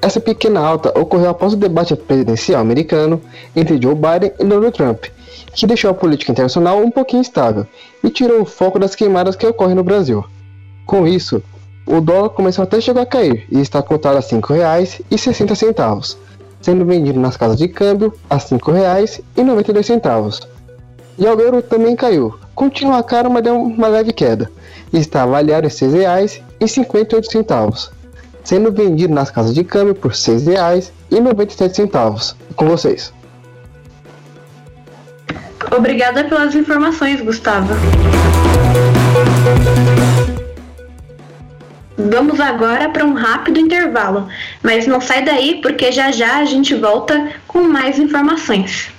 Essa 0.00 0.20
pequena 0.20 0.60
alta 0.60 0.98
ocorreu 0.98 1.30
após 1.30 1.52
o 1.52 1.56
debate 1.56 1.94
presidencial 1.94 2.60
americano 2.60 3.20
entre 3.54 3.80
Joe 3.80 3.94
Biden 3.94 4.32
e 4.40 4.44
Donald 4.44 4.76
Trump, 4.76 5.04
que 5.54 5.66
deixou 5.66 5.90
a 5.90 5.94
política 5.94 6.32
internacional 6.32 6.78
um 6.78 6.90
pouquinho 6.90 7.20
instável 7.20 7.66
e 8.02 8.10
tirou 8.10 8.40
o 8.42 8.44
foco 8.44 8.80
das 8.80 8.96
queimadas 8.96 9.36
que 9.36 9.46
ocorrem 9.46 9.76
no 9.76 9.84
Brasil. 9.84 10.24
Com 10.84 11.06
isso, 11.06 11.40
o 11.86 12.00
dólar 12.00 12.30
começou 12.30 12.64
até 12.64 12.80
chegar 12.80 13.02
a 13.02 13.06
cair 13.06 13.46
e 13.50 13.60
está 13.60 13.82
cotado 13.82 14.16
a 14.16 14.20
R$ 14.20 14.26
5,60 14.26 16.16
sendo 16.62 16.86
vendido 16.86 17.20
nas 17.20 17.36
casas 17.36 17.58
de 17.58 17.68
câmbio 17.68 18.14
a 18.30 18.36
R$ 18.36 18.40
5,92. 18.40 20.48
E 21.18 21.26
o 21.26 21.40
euro 21.40 21.60
também 21.60 21.94
caiu, 21.94 22.38
continua 22.54 23.02
caro, 23.02 23.30
mas 23.30 23.44
deu 23.44 23.60
uma 23.60 23.88
leve 23.88 24.10
queda, 24.12 24.50
está 24.92 25.24
avaliado 25.24 25.66
em 25.66 25.70
R$ 25.70 25.74
6,58, 25.74 27.90
sendo 28.42 28.72
vendido 28.72 29.12
nas 29.12 29.30
casas 29.30 29.52
de 29.54 29.62
câmbio 29.64 29.94
por 29.94 30.12
R$ 30.12 30.16
6,97. 30.16 32.34
Com 32.56 32.68
vocês. 32.68 33.12
Obrigada 35.76 36.24
pelas 36.24 36.54
informações, 36.54 37.20
Gustavo. 37.20 37.74
Vamos 42.10 42.40
agora 42.40 42.88
para 42.88 43.04
um 43.04 43.14
rápido 43.14 43.60
intervalo, 43.60 44.28
mas 44.62 44.86
não 44.86 45.00
sai 45.00 45.24
daí 45.24 45.60
porque 45.62 45.92
já 45.92 46.10
já 46.10 46.38
a 46.38 46.44
gente 46.44 46.74
volta 46.74 47.32
com 47.46 47.62
mais 47.62 47.98
informações. 47.98 48.90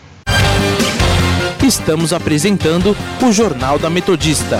Estamos 1.62 2.12
apresentando 2.12 2.96
o 3.22 3.32
Jornal 3.32 3.80
da 3.80 3.90
Metodista. 3.90 4.60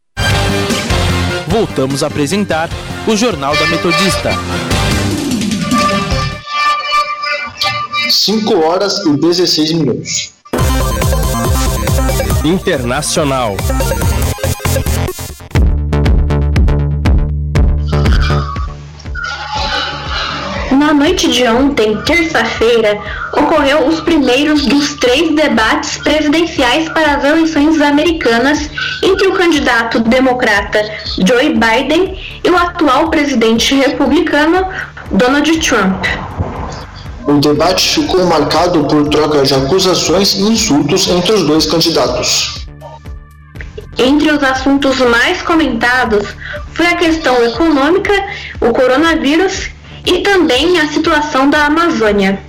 voltamos 1.51 2.01
a 2.01 2.07
apresentar 2.07 2.69
o 3.05 3.15
Jornal 3.15 3.53
da 3.57 3.67
Metodista. 3.67 4.31
5 8.09 8.65
horas 8.65 9.05
e 9.05 9.17
16 9.17 9.73
minutos. 9.73 10.31
Internacional. 12.45 13.57
Na 20.91 20.97
noite 21.05 21.31
de 21.31 21.47
ontem, 21.47 21.95
terça-feira, 22.01 22.99
ocorreu 23.31 23.87
os 23.87 24.01
primeiros 24.01 24.65
dos 24.65 24.95
três 24.95 25.33
debates 25.33 25.95
presidenciais 25.99 26.89
para 26.89 27.15
as 27.15 27.23
eleições 27.23 27.79
americanas 27.79 28.69
entre 29.01 29.25
o 29.29 29.31
candidato 29.31 30.01
democrata 30.01 30.83
Joe 31.25 31.53
Biden 31.53 32.19
e 32.43 32.49
o 32.49 32.57
atual 32.57 33.09
presidente 33.09 33.73
republicano 33.73 34.67
Donald 35.11 35.59
Trump. 35.61 36.05
O 37.25 37.39
debate 37.39 38.01
ficou 38.01 38.25
marcado 38.25 38.83
por 38.83 39.07
troca 39.07 39.43
de 39.43 39.53
acusações 39.53 40.33
e 40.33 40.41
insultos 40.41 41.07
entre 41.07 41.31
os 41.31 41.47
dois 41.47 41.65
candidatos. 41.67 42.67
Entre 43.97 44.29
os 44.29 44.43
assuntos 44.43 44.99
mais 44.99 45.41
comentados 45.41 46.27
foi 46.73 46.87
a 46.87 46.97
questão 46.97 47.41
econômica, 47.45 48.11
o 48.59 48.73
coronavírus 48.73 49.71
e 50.05 50.19
também 50.19 50.79
a 50.79 50.87
situação 50.87 51.49
da 51.49 51.65
Amazônia. 51.65 52.39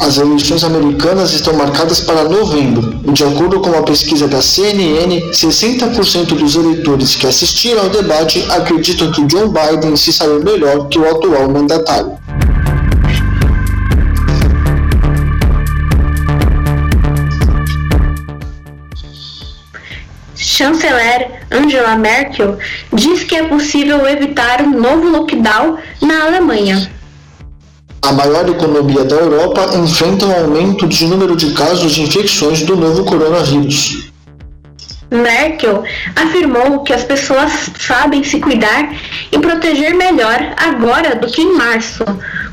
As 0.00 0.16
eleições 0.16 0.62
americanas 0.62 1.32
estão 1.32 1.54
marcadas 1.54 2.00
para 2.00 2.24
novembro. 2.24 3.00
De 3.12 3.24
acordo 3.24 3.60
com 3.60 3.70
uma 3.70 3.82
pesquisa 3.82 4.28
da 4.28 4.40
CNN, 4.40 5.20
60% 5.32 6.36
dos 6.36 6.54
eleitores 6.54 7.16
que 7.16 7.26
assistiram 7.26 7.82
ao 7.82 7.90
debate 7.90 8.44
acreditam 8.50 9.10
que 9.10 9.26
Joe 9.28 9.48
Biden 9.48 9.96
se 9.96 10.12
saiu 10.12 10.42
melhor 10.42 10.88
que 10.88 10.98
o 10.98 11.10
atual 11.10 11.50
mandatário. 11.50 12.16
Chanceler 20.58 21.40
Angela 21.52 21.94
Merkel 21.96 22.58
diz 22.92 23.22
que 23.22 23.36
é 23.36 23.44
possível 23.44 24.04
evitar 24.08 24.60
um 24.60 24.80
novo 24.80 25.08
lockdown 25.08 25.78
na 26.02 26.24
Alemanha. 26.24 26.90
A 28.02 28.12
maior 28.12 28.48
economia 28.48 29.04
da 29.04 29.16
Europa 29.16 29.76
enfrenta 29.76 30.26
um 30.26 30.32
aumento 30.32 30.88
de 30.88 31.06
número 31.06 31.36
de 31.36 31.52
casos 31.52 31.92
de 31.92 32.02
infecções 32.02 32.62
do 32.62 32.76
novo 32.76 33.04
coronavírus. 33.04 34.10
Merkel 35.10 35.84
afirmou 36.16 36.82
que 36.82 36.92
as 36.92 37.04
pessoas 37.04 37.70
sabem 37.78 38.22
se 38.24 38.40
cuidar 38.40 38.92
e 39.30 39.38
proteger 39.38 39.94
melhor 39.94 40.54
agora 40.56 41.14
do 41.14 41.28
que 41.28 41.40
em 41.40 41.56
março, 41.56 42.04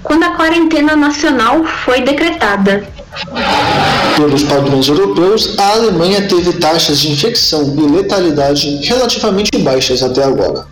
quando 0.03 0.23
a 0.23 0.35
quarentena 0.35 0.95
nacional 0.95 1.63
foi 1.83 2.01
decretada. 2.01 2.87
Pelos 4.15 4.43
padrões 4.43 4.87
europeus, 4.87 5.59
a 5.59 5.71
Alemanha 5.71 6.25
teve 6.25 6.53
taxas 6.53 7.01
de 7.01 7.11
infecção 7.11 7.75
e 7.77 7.91
letalidade 7.91 8.77
relativamente 8.85 9.57
baixas 9.57 10.01
até 10.01 10.23
agora. 10.23 10.65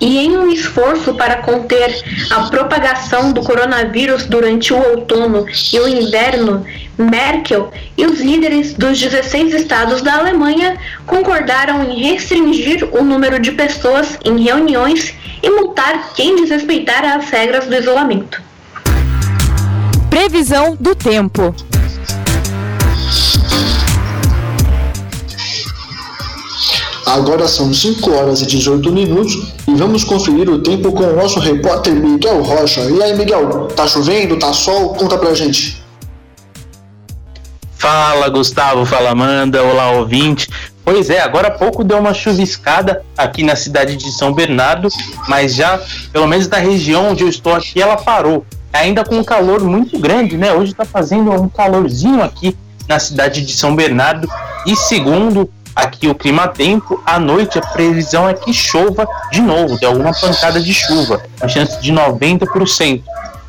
E 0.00 0.18
em 0.18 0.36
um 0.36 0.50
esforço 0.50 1.14
para 1.14 1.42
conter 1.42 2.02
a 2.30 2.44
propagação 2.44 3.32
do 3.32 3.42
coronavírus 3.42 4.24
durante 4.24 4.72
o 4.72 4.78
outono 4.78 5.46
e 5.72 5.78
o 5.78 5.86
inverno, 5.86 6.64
Merkel 6.96 7.70
e 7.98 8.06
os 8.06 8.20
líderes 8.20 8.72
dos 8.72 8.98
16 8.98 9.52
estados 9.52 10.00
da 10.00 10.16
Alemanha 10.16 10.78
concordaram 11.06 11.84
em 11.84 12.02
restringir 12.02 12.88
o 12.92 13.04
número 13.04 13.38
de 13.38 13.52
pessoas 13.52 14.18
em 14.24 14.42
reuniões 14.42 15.14
e 15.42 15.50
multar 15.50 16.12
quem 16.14 16.36
desrespeitar 16.36 17.04
as 17.04 17.28
regras 17.28 17.66
do 17.66 17.74
isolamento. 17.74 18.53
Previsão 20.14 20.76
do 20.78 20.94
tempo. 20.94 21.52
Agora 27.04 27.48
são 27.48 27.74
5 27.74 28.12
horas 28.12 28.40
e 28.40 28.46
18 28.46 28.92
minutos 28.92 29.52
e 29.66 29.74
vamos 29.74 30.04
conferir 30.04 30.48
o 30.48 30.60
tempo 30.60 30.92
com 30.92 31.02
o 31.02 31.16
nosso 31.16 31.40
repórter 31.40 31.92
Miguel 31.94 32.44
Rocha. 32.44 32.82
E 32.82 33.02
aí, 33.02 33.16
Miguel, 33.16 33.66
tá 33.74 33.88
chovendo, 33.88 34.38
tá 34.38 34.52
sol? 34.52 34.94
Conta 34.94 35.18
pra 35.18 35.34
gente. 35.34 35.82
Fala, 37.76 38.28
Gustavo, 38.28 38.86
fala, 38.86 39.10
Amanda, 39.10 39.64
olá, 39.64 39.90
ouvinte. 39.90 40.48
Pois 40.84 41.10
é, 41.10 41.22
agora 41.22 41.48
há 41.48 41.50
pouco 41.50 41.82
deu 41.82 41.98
uma 41.98 42.14
chuviscada 42.14 43.04
aqui 43.18 43.42
na 43.42 43.56
cidade 43.56 43.96
de 43.96 44.12
São 44.12 44.32
Bernardo, 44.32 44.88
mas 45.26 45.56
já, 45.56 45.82
pelo 46.12 46.28
menos 46.28 46.46
na 46.46 46.58
região 46.58 47.10
onde 47.10 47.24
eu 47.24 47.28
estou 47.28 47.52
aqui, 47.52 47.82
ela 47.82 47.96
parou 47.96 48.46
ainda 48.74 49.04
com 49.04 49.16
um 49.16 49.24
calor 49.24 49.62
muito 49.62 49.98
grande, 49.98 50.36
né? 50.36 50.52
Hoje 50.52 50.72
está 50.72 50.84
fazendo 50.84 51.30
um 51.30 51.48
calorzinho 51.48 52.22
aqui 52.22 52.56
na 52.88 52.98
cidade 52.98 53.40
de 53.40 53.52
São 53.52 53.74
Bernardo 53.74 54.28
e 54.66 54.74
segundo 54.74 55.48
aqui 55.74 56.08
o 56.08 56.14
clima 56.14 56.48
tempo, 56.48 57.00
à 57.06 57.18
noite 57.18 57.58
a 57.58 57.62
previsão 57.62 58.28
é 58.28 58.34
que 58.34 58.52
chova 58.52 59.06
de 59.30 59.40
novo, 59.40 59.78
de 59.78 59.84
alguma 59.84 60.12
pancada 60.12 60.60
de 60.60 60.74
chuva, 60.74 61.22
a 61.40 61.48
chance 61.48 61.80
de 61.80 61.92
90%. 61.92 63.02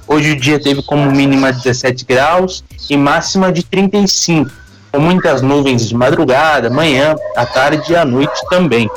Hoje 0.08 0.32
o 0.32 0.40
dia 0.40 0.60
teve 0.60 0.84
como 0.84 1.12
mínima 1.12 1.52
17 1.52 2.06
graus 2.06 2.64
e 2.90 2.96
máxima 2.96 3.52
de 3.52 3.64
35, 3.64 4.52
com 4.92 5.00
muitas 5.00 5.42
nuvens 5.42 5.88
de 5.88 5.96
madrugada, 5.96 6.70
manhã, 6.70 7.16
à 7.36 7.46
tarde 7.46 7.92
e 7.92 7.96
à 7.96 8.06
noite 8.06 8.40
também. 8.50 8.90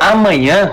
Amanhã, 0.00 0.70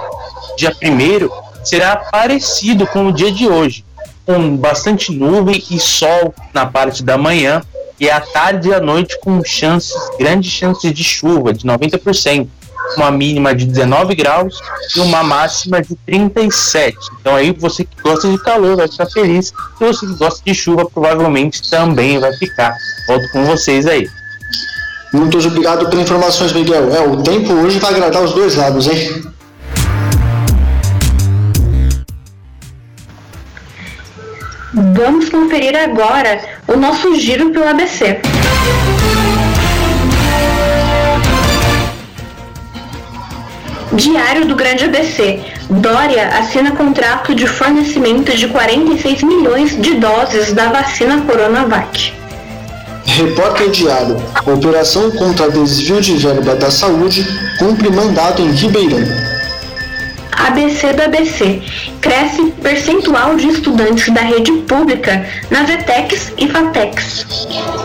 dia 0.58 0.73
1 0.82 1.65
será 1.65 1.95
parecido 1.97 2.88
com 2.88 3.08
o 3.08 3.13
dia 3.13 3.32
de 3.32 3.47
hoje, 3.47 3.84
com 4.25 4.55
bastante 4.57 5.12
nuvem 5.12 5.63
e 5.69 5.79
sol 5.79 6.33
na 6.53 6.65
parte 6.65 7.03
da 7.03 7.17
manhã 7.17 7.62
e 7.99 8.09
à 8.09 8.19
tarde 8.19 8.69
e 8.69 8.73
à 8.73 8.79
noite 8.79 9.19
com 9.19 9.43
chances, 9.43 9.93
grandes 10.17 10.51
chances 10.51 10.93
de 10.93 11.03
chuva, 11.03 11.53
de 11.53 11.65
90%, 11.65 12.47
uma 12.97 13.12
mínima 13.12 13.55
de 13.55 13.65
19 13.65 14.15
graus 14.15 14.59
e 14.95 14.99
uma 14.99 15.23
máxima 15.23 15.81
de 15.81 15.95
37. 16.05 16.97
Então 17.19 17.36
aí 17.36 17.55
você 17.57 17.83
que 17.83 18.01
gosta 18.01 18.29
de 18.29 18.38
calor 18.39 18.75
vai 18.75 18.88
ficar 18.88 19.05
feliz, 19.05 19.53
e 19.79 19.86
você 19.86 20.05
que 20.05 20.15
gosta 20.15 20.41
de 20.45 20.53
chuva 20.53 20.86
provavelmente 20.86 21.69
também 21.69 22.19
vai 22.19 22.33
ficar. 22.33 22.75
Volto 23.07 23.29
com 23.31 23.45
vocês 23.45 23.86
aí. 23.86 24.09
Muito 25.13 25.38
obrigado 25.38 25.88
pelas 25.89 26.05
informações, 26.05 26.51
Miguel. 26.53 26.93
É, 26.93 27.07
o 27.07 27.21
tempo 27.21 27.53
hoje 27.53 27.77
vai 27.77 27.91
agradar 27.91 28.23
os 28.23 28.33
dois 28.33 28.55
lados, 28.55 28.88
hein? 28.88 29.22
Vamos 34.73 35.29
conferir 35.29 35.75
agora 35.75 36.41
o 36.67 36.75
nosso 36.75 37.15
giro 37.19 37.51
pelo 37.51 37.67
ABC. 37.67 38.19
Diário 43.93 44.47
do 44.47 44.55
Grande 44.55 44.86
ABC. 44.86 45.41
Dória 45.69 46.27
assina 46.39 46.71
contrato 46.71 47.36
de 47.36 47.45
fornecimento 47.45 48.36
de 48.36 48.47
46 48.47 49.21
milhões 49.21 49.79
de 49.79 49.93
doses 49.93 50.53
da 50.53 50.69
vacina 50.69 51.21
Coronavac. 51.21 52.12
Repórter 53.05 53.69
Diário. 53.69 54.17
Operação 54.43 55.12
contra 55.12 55.51
desvio 55.51 56.01
de 56.01 56.17
verba 56.17 56.55
da 56.55 56.71
saúde 56.71 57.23
cumpre 57.59 57.91
mandato 57.91 58.41
em 58.41 58.49
Ribeirão. 58.49 59.32
ABC 60.37 60.93
do 60.93 61.03
ABC. 61.03 61.61
Cresce 62.01 62.51
percentual 62.61 63.35
de 63.35 63.47
estudantes 63.47 64.13
da 64.13 64.21
rede 64.21 64.51
pública 64.51 65.25
nas 65.49 65.69
ETECs 65.69 66.33
e 66.37 66.47
FATECs. 66.47 67.25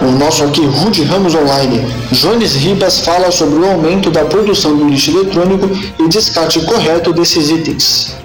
O 0.00 0.12
nosso 0.12 0.44
aqui, 0.44 0.64
Rude 0.64 1.04
Ramos 1.04 1.34
Online. 1.34 1.80
Jones 2.12 2.54
Ribas 2.54 3.00
fala 3.00 3.30
sobre 3.30 3.60
o 3.60 3.70
aumento 3.70 4.10
da 4.10 4.24
produção 4.24 4.76
do 4.76 4.88
lixo 4.88 5.10
eletrônico 5.10 5.68
e 5.98 6.08
descarte 6.08 6.60
correto 6.64 7.12
desses 7.12 7.50
itens. 7.50 8.16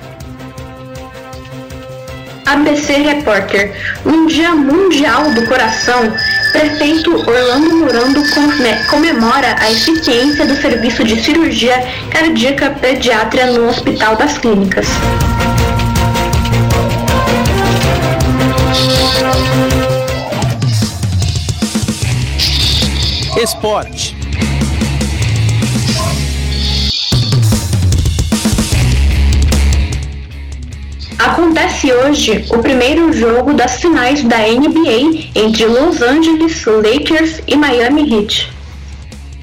ABC 2.45 2.93
Repórter. 2.93 3.73
No 4.05 4.27
Dia 4.27 4.53
Mundial 4.53 5.31
do 5.33 5.45
Coração, 5.47 6.13
Prefeito 6.53 7.15
Orlando 7.15 7.75
Murando 7.75 8.23
comemora 8.87 9.55
a 9.59 9.71
eficiência 9.71 10.45
do 10.45 10.55
serviço 10.55 11.03
de 11.03 11.19
cirurgia 11.19 11.75
cardíaca 12.11 12.69
pediátrica 12.69 13.47
no 13.47 13.67
Hospital 13.67 14.15
das 14.15 14.37
Clínicas. 14.37 14.85
Esporte. 23.35 24.12
Acontece 31.83 31.91
hoje 31.91 32.45
o 32.49 32.59
primeiro 32.59 33.11
jogo 33.11 33.53
das 33.53 33.81
finais 33.81 34.23
da 34.23 34.37
NBA 34.37 35.31
entre 35.35 35.65
Los 35.65 36.01
Angeles 36.01 36.63
Lakers 36.65 37.41
e 37.45 37.57
Miami 37.57 38.09
Heat. 38.09 38.49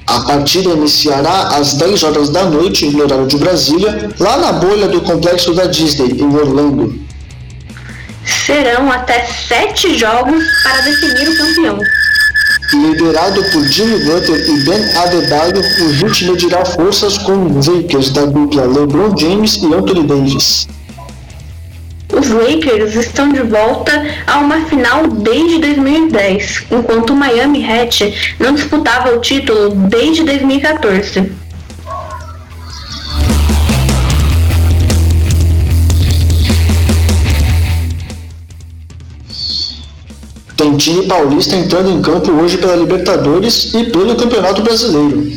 A 0.07 0.21
partida 0.21 0.71
iniciará 0.71 1.49
às 1.55 1.73
10 1.75 2.03
horas 2.03 2.29
da 2.29 2.45
noite, 2.45 2.89
no 2.89 3.03
horário 3.03 3.27
de 3.27 3.37
Brasília, 3.37 4.09
lá 4.19 4.37
na 4.37 4.53
bolha 4.53 4.87
do 4.87 5.01
complexo 5.01 5.53
da 5.53 5.65
Disney, 5.65 6.19
em 6.19 6.35
Orlando. 6.35 6.99
Serão 8.25 8.91
até 8.91 9.23
sete 9.47 9.95
jogos 9.97 10.43
para 10.63 10.81
definir 10.81 11.29
o 11.29 11.37
campeão. 11.37 11.79
Liderado 12.73 13.43
por 13.51 13.63
Jimmy 13.65 14.03
Butler 14.05 14.49
e 14.49 14.63
Ben 14.63 14.97
Adebayo, 14.97 15.61
o 15.61 16.05
Heat 16.05 16.25
medirá 16.25 16.65
forças 16.65 17.19
com 17.19 17.57
os 17.57 17.67
Lakers 17.67 18.09
da 18.09 18.25
dupla 18.25 18.65
LeBron 18.65 19.15
James 19.15 19.57
e 19.61 19.65
Anthony 19.73 20.07
Davis. 20.07 20.67
Os 22.21 22.29
Lakers 22.29 22.93
estão 22.93 23.29
de 23.29 23.41
volta 23.41 23.91
a 24.27 24.37
uma 24.37 24.63
final 24.65 25.07
desde 25.07 25.57
2010, 25.57 26.65
enquanto 26.69 27.13
o 27.13 27.15
Miami 27.15 27.65
Heat 27.65 28.35
não 28.39 28.53
disputava 28.53 29.09
o 29.15 29.19
título 29.19 29.71
desde 29.71 30.23
2014. 30.23 31.31
Tem 40.55 40.77
time 40.77 41.07
paulista 41.07 41.55
entrando 41.55 41.89
em 41.89 42.03
campo 42.03 42.31
hoje 42.33 42.59
pela 42.59 42.75
Libertadores 42.75 43.73
e 43.73 43.85
pelo 43.85 44.15
Campeonato 44.15 44.61
Brasileiro. 44.61 45.27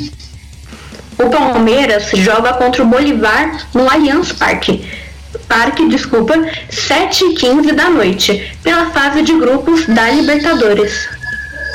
O 1.18 1.30
Palmeiras 1.30 2.10
joga 2.12 2.52
contra 2.52 2.82
o 2.82 2.86
Bolivar 2.86 3.68
no 3.72 3.90
Allianz 3.90 4.32
Parque. 4.32 5.03
Parque, 5.48 5.88
desculpa, 5.88 6.34
7 6.70 7.24
e 7.24 7.34
15 7.34 7.72
da 7.72 7.90
noite, 7.90 8.52
pela 8.62 8.86
fase 8.90 9.22
de 9.22 9.32
grupos 9.38 9.86
da 9.86 10.10
Libertadores. 10.10 11.08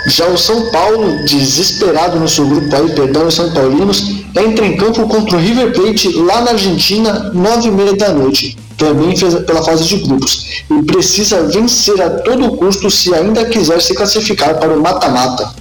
Já 0.07 0.25
o 0.27 0.37
São 0.37 0.71
Paulo, 0.71 1.23
desesperado 1.25 2.19
no 2.19 2.27
seu 2.27 2.47
grupo 2.47 2.73
aí, 2.75 2.89
perdão, 2.95 3.27
os 3.27 3.35
São 3.35 3.51
Paulinos, 3.51 4.03
entra 4.35 4.65
em 4.65 4.77
campo 4.77 5.07
contra 5.07 5.35
o 5.35 5.39
River 5.39 5.73
Plate 5.73 6.09
lá 6.13 6.41
na 6.41 6.51
Argentina, 6.51 7.31
9 7.33 7.67
e 7.67 7.71
meia 7.71 7.95
da 7.95 8.13
noite 8.13 8.57
também 8.79 9.13
pela 9.45 9.61
fase 9.61 9.83
de 9.83 9.97
grupos 9.97 10.63
e 10.71 10.81
precisa 10.83 11.43
vencer 11.43 12.01
a 12.01 12.09
todo 12.09 12.55
custo 12.55 12.89
se 12.89 13.13
ainda 13.13 13.45
quiser 13.45 13.81
se 13.81 13.93
classificar 13.93 14.57
para 14.57 14.73
o 14.73 14.81
mata-mata. 14.81 15.53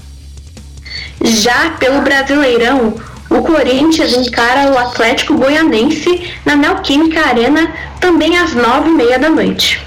Já 1.21 1.71
pelo 1.81 2.01
Brasileirão, 2.03 2.95
o 3.31 3.43
Corinthians 3.43 4.15
encara 4.15 4.73
o 4.73 4.79
Atlético 4.79 5.35
Goianense 5.35 6.31
na 6.45 6.57
Neoquímica 6.57 7.21
Arena 7.21 7.73
também 8.01 8.37
às 8.39 8.55
nove 8.55 8.89
e 8.89 8.93
meia 8.93 9.19
da 9.19 9.29
noite. 9.29 9.81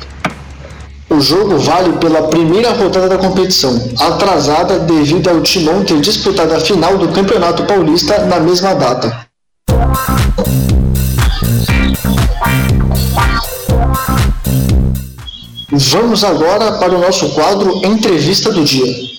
O 1.09 1.19
jogo 1.19 1.57
vale 1.57 1.91
pela 1.97 2.29
primeira 2.29 2.71
rodada 2.71 3.09
da 3.09 3.17
competição, 3.17 3.91
atrasada 3.99 4.79
devido 4.79 5.29
ao 5.29 5.41
Timão 5.41 5.83
ter 5.83 5.99
disputado 5.99 6.53
a 6.53 6.59
final 6.59 6.97
do 6.97 7.09
Campeonato 7.09 7.63
Paulista 7.65 8.25
na 8.25 8.39
mesma 8.39 8.73
data. 8.73 9.27
Vamos 15.69 16.23
agora 16.23 16.73
para 16.73 16.95
o 16.95 16.99
nosso 16.99 17.29
quadro 17.29 17.85
Entrevista 17.85 18.51
do 18.51 18.63
Dia. 18.63 19.10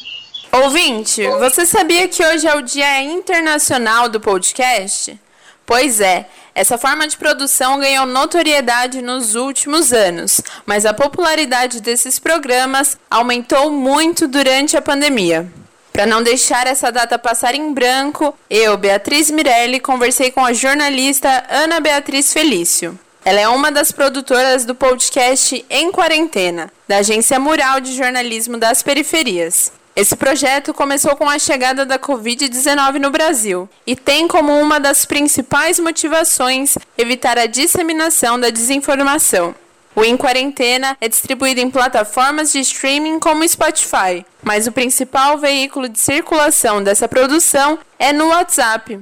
Ouvinte, 0.54 1.26
você 1.38 1.64
sabia 1.64 2.06
que 2.06 2.22
hoje 2.22 2.46
é 2.46 2.54
o 2.54 2.60
Dia 2.60 3.02
Internacional 3.02 4.06
do 4.06 4.20
Podcast? 4.20 5.18
Pois 5.64 5.98
é, 5.98 6.26
essa 6.54 6.76
forma 6.76 7.08
de 7.08 7.16
produção 7.16 7.78
ganhou 7.78 8.04
notoriedade 8.04 9.00
nos 9.00 9.34
últimos 9.34 9.94
anos, 9.94 10.42
mas 10.66 10.84
a 10.84 10.92
popularidade 10.92 11.80
desses 11.80 12.18
programas 12.18 12.98
aumentou 13.10 13.70
muito 13.70 14.28
durante 14.28 14.76
a 14.76 14.82
pandemia. 14.82 15.50
Para 15.90 16.04
não 16.04 16.22
deixar 16.22 16.66
essa 16.66 16.92
data 16.92 17.18
passar 17.18 17.54
em 17.54 17.72
branco, 17.72 18.36
eu, 18.50 18.76
Beatriz 18.76 19.30
Mirelli, 19.30 19.80
conversei 19.80 20.30
com 20.30 20.44
a 20.44 20.52
jornalista 20.52 21.46
Ana 21.48 21.80
Beatriz 21.80 22.30
Felício. 22.30 22.98
Ela 23.24 23.40
é 23.40 23.48
uma 23.48 23.72
das 23.72 23.90
produtoras 23.90 24.66
do 24.66 24.74
podcast 24.74 25.64
Em 25.70 25.90
Quarentena, 25.90 26.70
da 26.86 26.98
Agência 26.98 27.40
Mural 27.40 27.80
de 27.80 27.96
Jornalismo 27.96 28.58
das 28.58 28.82
Periferias. 28.82 29.72
Esse 29.94 30.16
projeto 30.16 30.72
começou 30.72 31.14
com 31.16 31.28
a 31.28 31.38
chegada 31.38 31.84
da 31.84 31.98
Covid-19 31.98 32.98
no 32.98 33.10
Brasil 33.10 33.68
e 33.86 33.94
tem 33.94 34.26
como 34.26 34.58
uma 34.58 34.80
das 34.80 35.04
principais 35.04 35.78
motivações 35.78 36.78
evitar 36.96 37.38
a 37.38 37.44
disseminação 37.44 38.40
da 38.40 38.48
desinformação. 38.48 39.54
O 39.94 40.02
Em 40.02 40.16
Quarentena 40.16 40.96
é 40.98 41.06
distribuído 41.06 41.60
em 41.60 41.70
plataformas 41.70 42.52
de 42.52 42.60
streaming 42.60 43.20
como 43.20 43.46
Spotify, 43.46 44.24
mas 44.42 44.66
o 44.66 44.72
principal 44.72 45.36
veículo 45.36 45.86
de 45.86 45.98
circulação 45.98 46.82
dessa 46.82 47.06
produção 47.06 47.78
é 47.98 48.14
no 48.14 48.28
WhatsApp. 48.28 48.98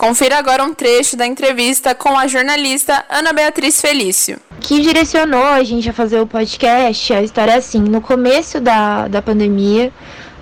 Confira 0.00 0.38
agora 0.38 0.64
um 0.64 0.72
trecho 0.72 1.14
da 1.14 1.26
entrevista 1.26 1.94
com 1.94 2.18
a 2.18 2.26
jornalista 2.26 3.04
Ana 3.10 3.34
Beatriz 3.34 3.82
Felício. 3.82 4.38
Que 4.58 4.80
direcionou 4.80 5.44
a 5.44 5.62
gente 5.62 5.90
a 5.90 5.92
fazer 5.92 6.18
o 6.18 6.26
podcast, 6.26 7.12
a 7.12 7.22
história 7.22 7.52
é 7.52 7.56
assim, 7.56 7.80
no 7.80 8.00
começo 8.00 8.62
da, 8.62 9.08
da 9.08 9.20
pandemia, 9.20 9.92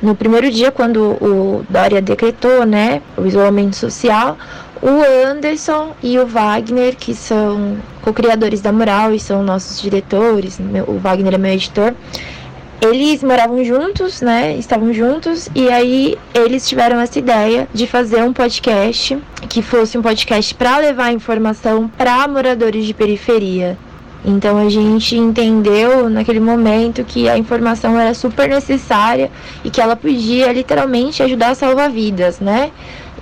no 0.00 0.14
primeiro 0.14 0.48
dia, 0.48 0.70
quando 0.70 1.00
o 1.20 1.66
Dória 1.68 2.00
decretou 2.00 2.64
né, 2.64 3.02
o 3.16 3.26
isolamento 3.26 3.74
social, 3.74 4.38
o 4.80 5.26
Anderson 5.28 5.92
e 6.04 6.20
o 6.20 6.24
Wagner, 6.24 6.94
que 6.94 7.12
são 7.12 7.78
co-criadores 8.00 8.60
da 8.60 8.70
Mural 8.70 9.12
e 9.12 9.18
são 9.18 9.42
nossos 9.42 9.82
diretores, 9.82 10.60
o 10.86 10.98
Wagner 11.00 11.34
é 11.34 11.38
meu 11.38 11.52
editor, 11.52 11.96
eles 12.80 13.22
moravam 13.22 13.64
juntos, 13.64 14.20
né? 14.20 14.56
Estavam 14.56 14.92
juntos 14.92 15.48
e 15.54 15.68
aí 15.68 16.16
eles 16.32 16.68
tiveram 16.68 17.00
essa 17.00 17.18
ideia 17.18 17.68
de 17.74 17.86
fazer 17.86 18.22
um 18.22 18.32
podcast 18.32 19.18
que 19.48 19.62
fosse 19.62 19.98
um 19.98 20.02
podcast 20.02 20.54
para 20.54 20.78
levar 20.78 21.12
informação 21.12 21.88
para 21.88 22.26
moradores 22.28 22.86
de 22.86 22.94
periferia. 22.94 23.76
Então 24.24 24.58
a 24.58 24.68
gente 24.68 25.16
entendeu 25.16 26.08
naquele 26.10 26.40
momento 26.40 27.04
que 27.04 27.28
a 27.28 27.38
informação 27.38 27.98
era 27.98 28.14
super 28.14 28.48
necessária 28.48 29.30
e 29.64 29.70
que 29.70 29.80
ela 29.80 29.96
podia 29.96 30.52
literalmente 30.52 31.22
ajudar 31.22 31.50
a 31.50 31.54
salvar 31.54 31.90
vidas, 31.90 32.40
né? 32.40 32.70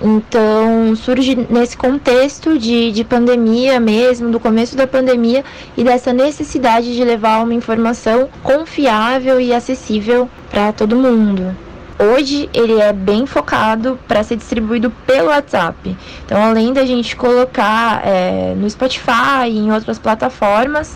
Então, 0.01 0.95
surge 0.95 1.35
nesse 1.49 1.75
contexto 1.75 2.57
de, 2.57 2.91
de 2.91 3.03
pandemia 3.03 3.79
mesmo, 3.79 4.29
do 4.29 4.39
começo 4.39 4.75
da 4.75 4.85
pandemia 4.85 5.43
e 5.75 5.83
dessa 5.83 6.13
necessidade 6.13 6.95
de 6.95 7.03
levar 7.03 7.43
uma 7.43 7.53
informação 7.53 8.29
confiável 8.43 9.39
e 9.39 9.53
acessível 9.53 10.29
para 10.51 10.71
todo 10.71 10.95
mundo. 10.95 11.55
Hoje 11.99 12.47
ele 12.53 12.79
é 12.79 12.93
bem 12.93 13.25
focado 13.25 13.99
para 14.07 14.21
ser 14.23 14.35
distribuído 14.35 14.91
pelo 15.07 15.29
WhatsApp. 15.29 15.97
Então, 16.23 16.43
além 16.43 16.71
da 16.71 16.85
gente 16.85 17.15
colocar 17.15 18.05
é, 18.05 18.53
no 18.55 18.69
Spotify 18.69 19.47
e 19.49 19.57
em 19.57 19.71
outras 19.71 19.97
plataformas, 19.97 20.95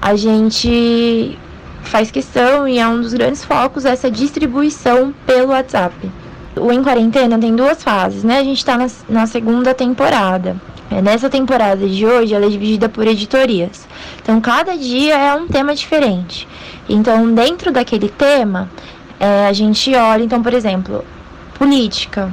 a 0.00 0.16
gente 0.16 1.38
faz 1.82 2.10
questão 2.10 2.66
e 2.66 2.78
é 2.78 2.88
um 2.88 3.02
dos 3.02 3.12
grandes 3.12 3.44
focos 3.44 3.84
essa 3.84 4.10
distribuição 4.10 5.12
pelo 5.26 5.48
WhatsApp. 5.48 5.94
O 6.56 6.70
Em 6.70 6.82
Quarentena 6.82 7.38
tem 7.38 7.56
duas 7.56 7.82
fases, 7.82 8.22
né? 8.22 8.38
A 8.38 8.44
gente 8.44 8.58
está 8.58 8.76
na, 8.76 8.86
na, 9.08 9.26
segunda 9.26 9.72
temporada. 9.72 10.56
É, 10.90 11.00
nessa 11.00 11.30
temporada 11.30 11.88
de 11.88 12.04
hoje, 12.04 12.34
ela 12.34 12.44
é 12.44 12.48
dividida 12.48 12.88
por 12.88 13.06
editorias. 13.06 13.88
Então, 14.22 14.40
cada 14.40 14.76
dia 14.76 15.16
é 15.16 15.34
um 15.34 15.48
tema 15.48 15.74
diferente. 15.74 16.46
Então, 16.88 17.32
dentro 17.32 17.72
daquele 17.72 18.08
tema, 18.08 18.68
é, 19.18 19.46
a 19.46 19.52
gente 19.52 19.94
olha, 19.94 20.22
então, 20.22 20.42
por 20.42 20.52
exemplo, 20.52 21.04
política, 21.54 22.30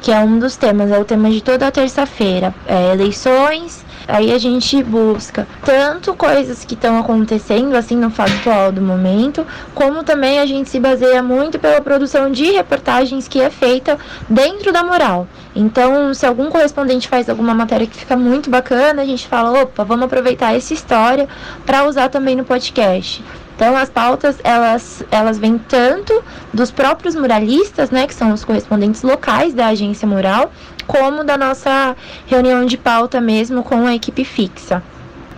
que 0.00 0.12
é 0.12 0.20
um 0.20 0.38
dos 0.38 0.56
temas, 0.56 0.92
é 0.92 0.98
o 0.98 1.04
tema 1.04 1.28
de 1.30 1.40
toda 1.40 1.70
terça-feira. 1.72 2.54
É, 2.66 2.92
eleições, 2.92 3.84
Aí 4.08 4.32
a 4.32 4.38
gente 4.38 4.82
busca 4.82 5.46
tanto 5.62 6.14
coisas 6.14 6.64
que 6.64 6.72
estão 6.72 6.98
acontecendo 6.98 7.76
assim 7.76 7.94
no 7.94 8.08
factual 8.10 8.72
do 8.72 8.80
momento, 8.80 9.46
como 9.74 10.02
também 10.02 10.40
a 10.40 10.46
gente 10.46 10.70
se 10.70 10.80
baseia 10.80 11.22
muito 11.22 11.58
pela 11.58 11.78
produção 11.82 12.32
de 12.32 12.50
reportagens 12.50 13.28
que 13.28 13.38
é 13.38 13.50
feita 13.50 13.98
dentro 14.26 14.72
da 14.72 14.82
moral. 14.82 15.28
Então, 15.54 16.14
se 16.14 16.24
algum 16.24 16.48
correspondente 16.48 17.06
faz 17.06 17.28
alguma 17.28 17.52
matéria 17.52 17.86
que 17.86 17.98
fica 17.98 18.16
muito 18.16 18.48
bacana, 18.48 19.02
a 19.02 19.04
gente 19.04 19.28
fala, 19.28 19.60
opa, 19.60 19.84
vamos 19.84 20.06
aproveitar 20.06 20.56
essa 20.56 20.72
história 20.72 21.28
para 21.66 21.84
usar 21.84 22.08
também 22.08 22.34
no 22.34 22.46
podcast. 22.46 23.22
Então 23.58 23.76
as 23.76 23.90
pautas 23.90 24.38
elas 24.44 25.02
elas 25.10 25.36
vêm 25.36 25.58
tanto 25.58 26.22
dos 26.54 26.70
próprios 26.70 27.16
muralistas, 27.16 27.90
né, 27.90 28.06
que 28.06 28.14
são 28.14 28.32
os 28.32 28.44
correspondentes 28.44 29.02
locais 29.02 29.52
da 29.52 29.66
agência 29.66 30.06
mural, 30.06 30.52
como 30.88 31.22
da 31.22 31.36
nossa 31.36 31.94
reunião 32.26 32.66
de 32.66 32.76
pauta 32.76 33.20
mesmo 33.20 33.62
com 33.62 33.86
a 33.86 33.94
equipe 33.94 34.24
fixa. 34.24 34.82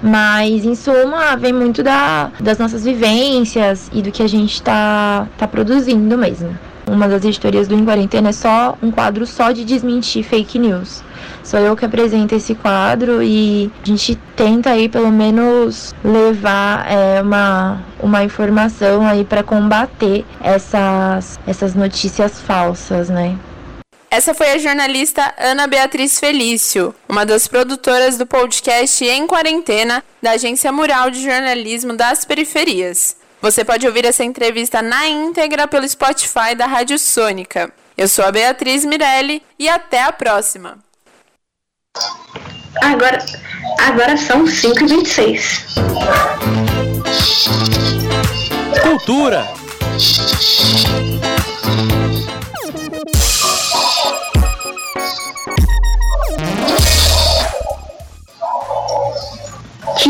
Mas, 0.02 0.64
em 0.64 0.74
suma, 0.74 1.36
vem 1.36 1.52
muito 1.52 1.82
da, 1.82 2.30
das 2.40 2.58
nossas 2.58 2.84
vivências 2.84 3.90
e 3.92 4.00
do 4.00 4.10
que 4.10 4.22
a 4.22 4.26
gente 4.26 4.54
está 4.54 5.26
tá 5.36 5.46
produzindo 5.46 6.16
mesmo. 6.16 6.56
Uma 6.86 7.06
das 7.06 7.22
editorias 7.24 7.68
do 7.68 7.74
Em 7.74 7.84
Quarentena 7.84 8.30
é 8.30 8.32
só 8.32 8.78
um 8.82 8.90
quadro 8.90 9.26
só 9.26 9.52
de 9.52 9.62
desmentir 9.64 10.24
fake 10.24 10.58
news. 10.58 11.02
Sou 11.44 11.60
eu 11.60 11.76
que 11.76 11.84
apresento 11.84 12.34
esse 12.34 12.54
quadro 12.54 13.22
e 13.22 13.70
a 13.82 13.86
gente 13.86 14.18
tenta 14.34 14.70
aí 14.70 14.88
pelo 14.88 15.10
menos 15.10 15.94
levar 16.02 16.86
é, 16.90 17.20
uma, 17.20 17.80
uma 18.00 18.24
informação 18.24 19.06
aí 19.06 19.24
para 19.24 19.42
combater 19.42 20.24
essas, 20.40 21.38
essas 21.46 21.74
notícias 21.74 22.40
falsas, 22.40 23.10
né? 23.10 23.36
Essa 24.10 24.34
foi 24.34 24.50
a 24.50 24.58
jornalista 24.58 25.32
Ana 25.38 25.68
Beatriz 25.68 26.18
Felício, 26.18 26.92
uma 27.08 27.24
das 27.24 27.46
produtoras 27.46 28.18
do 28.18 28.26
podcast 28.26 29.04
Em 29.04 29.24
Quarentena, 29.24 30.02
da 30.20 30.32
Agência 30.32 30.72
Mural 30.72 31.10
de 31.10 31.22
Jornalismo 31.22 31.96
das 31.96 32.24
Periferias. 32.24 33.16
Você 33.40 33.64
pode 33.64 33.86
ouvir 33.86 34.04
essa 34.04 34.24
entrevista 34.24 34.82
na 34.82 35.06
íntegra 35.06 35.68
pelo 35.68 35.88
Spotify 35.88 36.56
da 36.56 36.66
Rádio 36.66 36.98
Sônica. 36.98 37.72
Eu 37.96 38.08
sou 38.08 38.24
a 38.24 38.32
Beatriz 38.32 38.84
Mirelli 38.84 39.44
e 39.56 39.68
até 39.68 40.02
a 40.02 40.10
próxima. 40.10 40.78
Agora, 42.82 43.24
agora 43.78 44.16
são 44.16 44.44
5h26. 44.44 45.66
Cultura. 48.82 49.46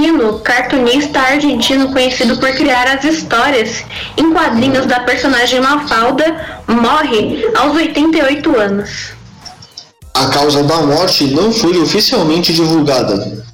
Kino, 0.01 0.39
cartunista 0.39 1.21
argentino 1.21 1.93
conhecido 1.93 2.39
por 2.39 2.51
criar 2.53 2.89
as 2.89 3.05
histórias 3.05 3.85
em 4.17 4.33
quadrinhos 4.33 4.87
da 4.87 5.01
personagem 5.01 5.61
Mafalda, 5.61 6.63
morre 6.67 7.45
aos 7.55 7.77
88 7.77 8.59
anos. 8.59 9.13
A 10.15 10.27
causa 10.29 10.63
da 10.63 10.77
morte 10.79 11.25
não 11.35 11.53
foi 11.53 11.79
oficialmente 11.79 12.51
divulgada. 12.55 13.45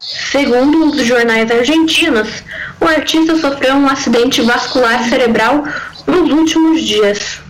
Segundo 0.00 0.86
os 0.86 1.04
jornais 1.04 1.50
argentinos, 1.50 2.28
o 2.80 2.86
artista 2.86 3.36
sofreu 3.38 3.74
um 3.74 3.86
acidente 3.86 4.40
vascular 4.40 5.06
cerebral 5.06 5.64
nos 6.06 6.30
últimos 6.30 6.82
dias. 6.82 7.40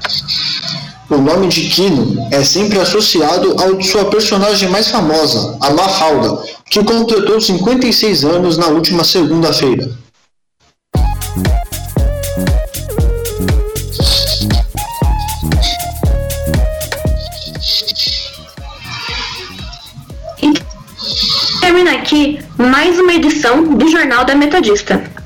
O 1.13 1.19
nome 1.21 1.47
de 1.47 1.69
Kino 1.69 2.27
é 2.31 2.43
sempre 2.43 2.81
associado 2.81 3.55
ao 3.61 3.75
de 3.75 3.87
sua 3.87 4.07
personagem 4.07 4.71
mais 4.71 4.89
famosa, 4.89 5.59
a 5.61 5.69
Mafalda, 5.69 6.43
que 6.71 6.83
completou 6.83 7.39
56 7.39 8.25
anos 8.25 8.57
na 8.57 8.69
última 8.69 9.05
segunda-feira. 9.05 9.91
Termina 21.61 21.93
aqui 21.93 22.39
mais 22.57 22.99
uma 22.99 23.13
edição 23.13 23.65
do 23.65 23.87
Jornal 23.87 24.25
da 24.25 24.35
Metodista. 24.35 25.22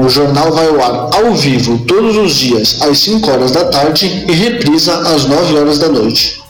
O 0.00 0.08
jornal 0.08 0.50
vai 0.50 0.66
ao 0.66 0.80
ar 0.80 1.10
ao 1.14 1.34
vivo 1.34 1.76
todos 1.86 2.16
os 2.16 2.34
dias 2.34 2.80
às 2.80 2.98
5 3.00 3.30
horas 3.30 3.52
da 3.52 3.66
tarde 3.66 4.24
e 4.26 4.32
reprisa 4.32 4.94
às 4.96 5.26
9 5.26 5.58
horas 5.58 5.78
da 5.78 5.90
noite. 5.90 6.40